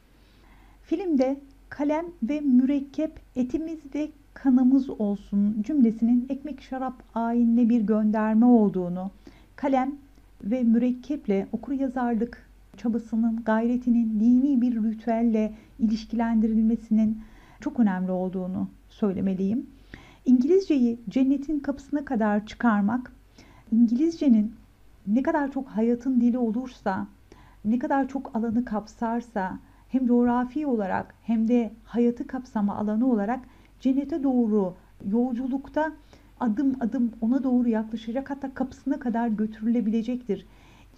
Filmde 0.83 1.39
kalem 1.69 2.05
ve 2.23 2.39
mürekkep 2.41 3.19
etimiz 3.35 3.79
ve 3.95 4.09
kanımız 4.33 4.89
olsun 4.89 5.63
cümlesinin 5.63 6.25
ekmek 6.29 6.61
şarap 6.61 6.93
ayinine 7.15 7.69
bir 7.69 7.81
gönderme 7.81 8.45
olduğunu, 8.45 9.11
kalem 9.55 9.95
ve 10.43 10.63
mürekkeple 10.63 11.47
okur 11.51 11.73
yazarlık 11.73 12.49
çabasının, 12.77 13.43
gayretinin 13.45 14.19
dini 14.19 14.61
bir 14.61 14.83
ritüelle 14.83 15.53
ilişkilendirilmesinin 15.79 17.21
çok 17.59 17.79
önemli 17.79 18.11
olduğunu 18.11 18.67
söylemeliyim. 18.89 19.65
İngilizceyi 20.25 20.99
cennetin 21.09 21.59
kapısına 21.59 22.05
kadar 22.05 22.45
çıkarmak, 22.45 23.13
İngilizcenin 23.71 24.53
ne 25.07 25.23
kadar 25.23 25.51
çok 25.51 25.67
hayatın 25.67 26.21
dili 26.21 26.37
olursa, 26.37 27.07
ne 27.65 27.79
kadar 27.79 28.07
çok 28.07 28.35
alanı 28.35 28.65
kapsarsa, 28.65 29.59
hem 29.89 30.07
coğrafi 30.07 30.67
olarak 30.67 31.15
hem 31.23 31.47
de 31.47 31.71
hayatı 31.83 32.27
kapsama 32.27 32.75
alanı 32.75 33.11
olarak 33.11 33.39
cennete 33.83 34.23
doğru 34.23 34.73
yolculukta 35.11 35.91
adım 36.39 36.75
adım 36.79 37.11
ona 37.21 37.43
doğru 37.43 37.69
yaklaşacak 37.69 38.29
hatta 38.29 38.53
kapısına 38.53 38.99
kadar 38.99 39.27
götürülebilecektir. 39.27 40.45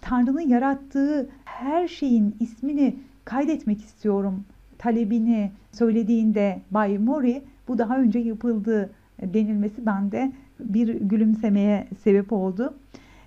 Tanrı'nın 0.00 0.48
yarattığı 0.48 1.30
her 1.44 1.88
şeyin 1.88 2.36
ismini 2.40 2.96
kaydetmek 3.24 3.80
istiyorum 3.80 4.44
talebini 4.78 5.52
söylediğinde 5.72 6.60
Bay 6.70 6.98
Mori 6.98 7.42
bu 7.68 7.78
daha 7.78 7.98
önce 7.98 8.18
yapıldığı 8.18 8.90
denilmesi 9.22 9.86
bende 9.86 10.32
bir 10.60 10.88
gülümsemeye 10.88 11.88
sebep 12.04 12.32
oldu. 12.32 12.74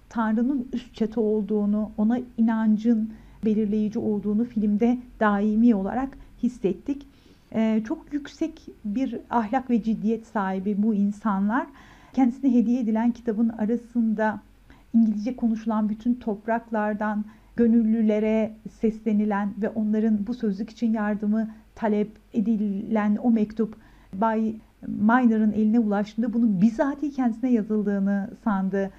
Tanrı'nın 0.09 0.67
üst 0.73 0.95
çatı 0.95 1.21
olduğunu, 1.21 1.91
ona 1.97 2.19
inancın 2.37 3.13
belirleyici 3.45 3.99
olduğunu 3.99 4.45
filmde 4.45 4.97
daimi 5.19 5.75
olarak 5.75 6.17
hissettik. 6.43 7.08
Ee, 7.55 7.81
çok 7.87 8.13
yüksek 8.13 8.61
bir 8.85 9.19
ahlak 9.29 9.69
ve 9.69 9.83
ciddiyet 9.83 10.27
sahibi 10.27 10.83
bu 10.83 10.93
insanlar. 10.93 11.67
Kendisine 12.13 12.53
hediye 12.53 12.81
edilen 12.81 13.11
kitabın 13.11 13.49
arasında 13.49 14.41
İngilizce 14.93 15.35
konuşulan 15.35 15.89
bütün 15.89 16.13
topraklardan 16.13 17.25
gönüllülere 17.55 18.55
seslenilen 18.81 19.53
ve 19.61 19.69
onların 19.69 20.27
bu 20.27 20.33
sözlük 20.33 20.69
için 20.69 20.93
yardımı 20.93 21.49
talep 21.75 22.11
edilen 22.33 23.17
o 23.23 23.31
mektup 23.31 23.75
Bay 24.13 24.55
Miner'ın 24.87 25.51
eline 25.51 25.79
ulaştığında 25.79 26.33
bunu 26.33 26.61
bizatihi 26.61 27.11
kendisine 27.11 27.51
yazıldığını 27.51 28.29
sandı. 28.43 28.91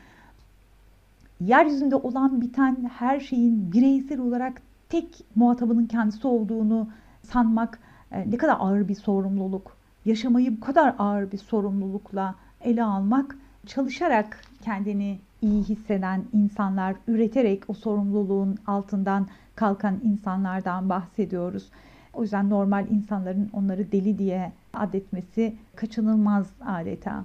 Yeryüzünde 1.40 1.96
olan 1.96 2.40
biten 2.40 2.90
her 2.98 3.20
şeyin 3.20 3.72
bireysel 3.72 4.20
olarak 4.20 4.62
tek 4.88 5.24
muhatabının 5.34 5.86
kendisi 5.86 6.26
olduğunu 6.26 6.88
sanmak 7.22 7.78
ne 8.12 8.36
kadar 8.36 8.56
ağır 8.60 8.88
bir 8.88 8.94
sorumluluk. 8.94 9.76
Yaşamayı 10.04 10.56
bu 10.56 10.60
kadar 10.60 10.94
ağır 10.98 11.32
bir 11.32 11.38
sorumlulukla 11.38 12.34
ele 12.60 12.84
almak, 12.84 13.36
çalışarak 13.66 14.40
kendini 14.64 15.18
iyi 15.42 15.62
hisseden 15.62 16.22
insanlar, 16.32 16.96
üreterek 17.08 17.62
o 17.68 17.74
sorumluluğun 17.74 18.56
altından 18.66 19.26
kalkan 19.56 20.00
insanlardan 20.04 20.88
bahsediyoruz. 20.88 21.70
O 22.14 22.22
yüzden 22.22 22.50
normal 22.50 22.86
insanların 22.90 23.50
onları 23.52 23.92
deli 23.92 24.18
diye 24.18 24.52
adetmesi 24.74 25.54
kaçınılmaz 25.76 26.46
adeta. 26.66 27.24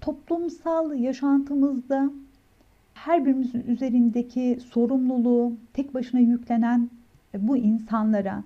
Toplumsal 0.00 0.94
yaşantımızda 0.94 2.10
her 2.94 3.24
birimizin 3.24 3.64
üzerindeki 3.66 4.58
sorumluluğu 4.70 5.52
tek 5.72 5.94
başına 5.94 6.20
yüklenen 6.20 6.90
bu 7.38 7.56
insanlara 7.56 8.42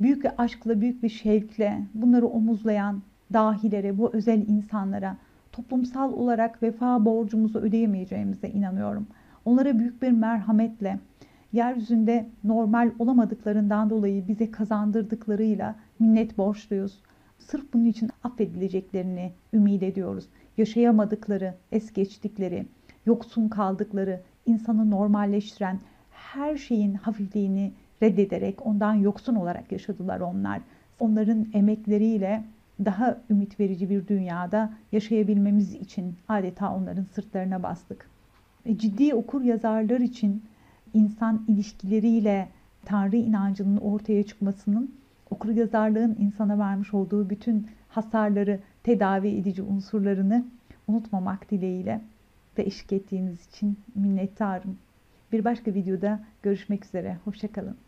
büyük 0.00 0.24
bir 0.24 0.30
aşkla, 0.38 0.80
büyük 0.80 1.02
bir 1.02 1.08
şevkle 1.08 1.82
bunları 1.94 2.26
omuzlayan 2.26 3.02
dahilere, 3.32 3.98
bu 3.98 4.10
özel 4.12 4.48
insanlara 4.48 5.16
toplumsal 5.52 6.12
olarak 6.12 6.62
vefa 6.62 7.04
borcumuzu 7.04 7.58
ödeyemeyeceğimize 7.58 8.48
inanıyorum. 8.48 9.06
Onlara 9.44 9.78
büyük 9.78 10.02
bir 10.02 10.10
merhametle, 10.10 10.98
yeryüzünde 11.52 12.26
normal 12.44 12.90
olamadıklarından 12.98 13.90
dolayı 13.90 14.28
bize 14.28 14.50
kazandırdıklarıyla 14.50 15.74
minnet 15.98 16.38
borçluyuz. 16.38 17.02
Sırf 17.38 17.72
bunun 17.74 17.84
için 17.84 18.10
affedileceklerini 18.24 19.32
ümit 19.52 19.82
ediyoruz. 19.82 20.28
Yaşayamadıkları, 20.56 21.54
es 21.72 21.92
geçtikleri, 21.92 22.66
yoksun 23.06 23.48
kaldıkları, 23.48 24.20
insanı 24.46 24.90
normalleştiren 24.90 25.78
her 26.10 26.56
şeyin 26.56 26.94
hafifliğini 26.94 27.72
reddederek 28.02 28.66
ondan 28.66 28.94
yoksun 28.94 29.34
olarak 29.34 29.72
yaşadılar 29.72 30.20
onlar. 30.20 30.60
Onların 31.00 31.46
emekleriyle 31.54 32.44
daha 32.84 33.18
ümit 33.30 33.60
verici 33.60 33.90
bir 33.90 34.08
dünyada 34.08 34.72
yaşayabilmemiz 34.92 35.74
için 35.74 36.14
adeta 36.28 36.74
onların 36.74 37.06
sırtlarına 37.14 37.62
bastık. 37.62 38.10
E, 38.66 38.78
ciddi 38.78 39.14
okur 39.14 39.42
yazarlar 39.42 40.00
için 40.00 40.42
insan 40.94 41.44
ilişkileriyle 41.48 42.48
Tanrı 42.84 43.16
inancının 43.16 43.76
ortaya 43.76 44.22
çıkmasının 44.22 44.94
okur 45.30 45.50
yazarlığın 45.50 46.16
insana 46.20 46.58
vermiş 46.58 46.94
olduğu 46.94 47.30
bütün 47.30 47.66
hasarları 47.88 48.60
tedavi 48.82 49.28
edici 49.28 49.62
unsurlarını 49.62 50.44
unutmamak 50.88 51.50
dileğiyle 51.50 52.00
ve 52.58 52.62
eşlik 52.62 52.92
ettiğiniz 52.92 53.46
için 53.48 53.78
minnettarım. 53.94 54.78
Bir 55.32 55.44
başka 55.44 55.74
videoda 55.74 56.20
görüşmek 56.42 56.84
üzere. 56.84 57.18
Hoşçakalın. 57.24 57.85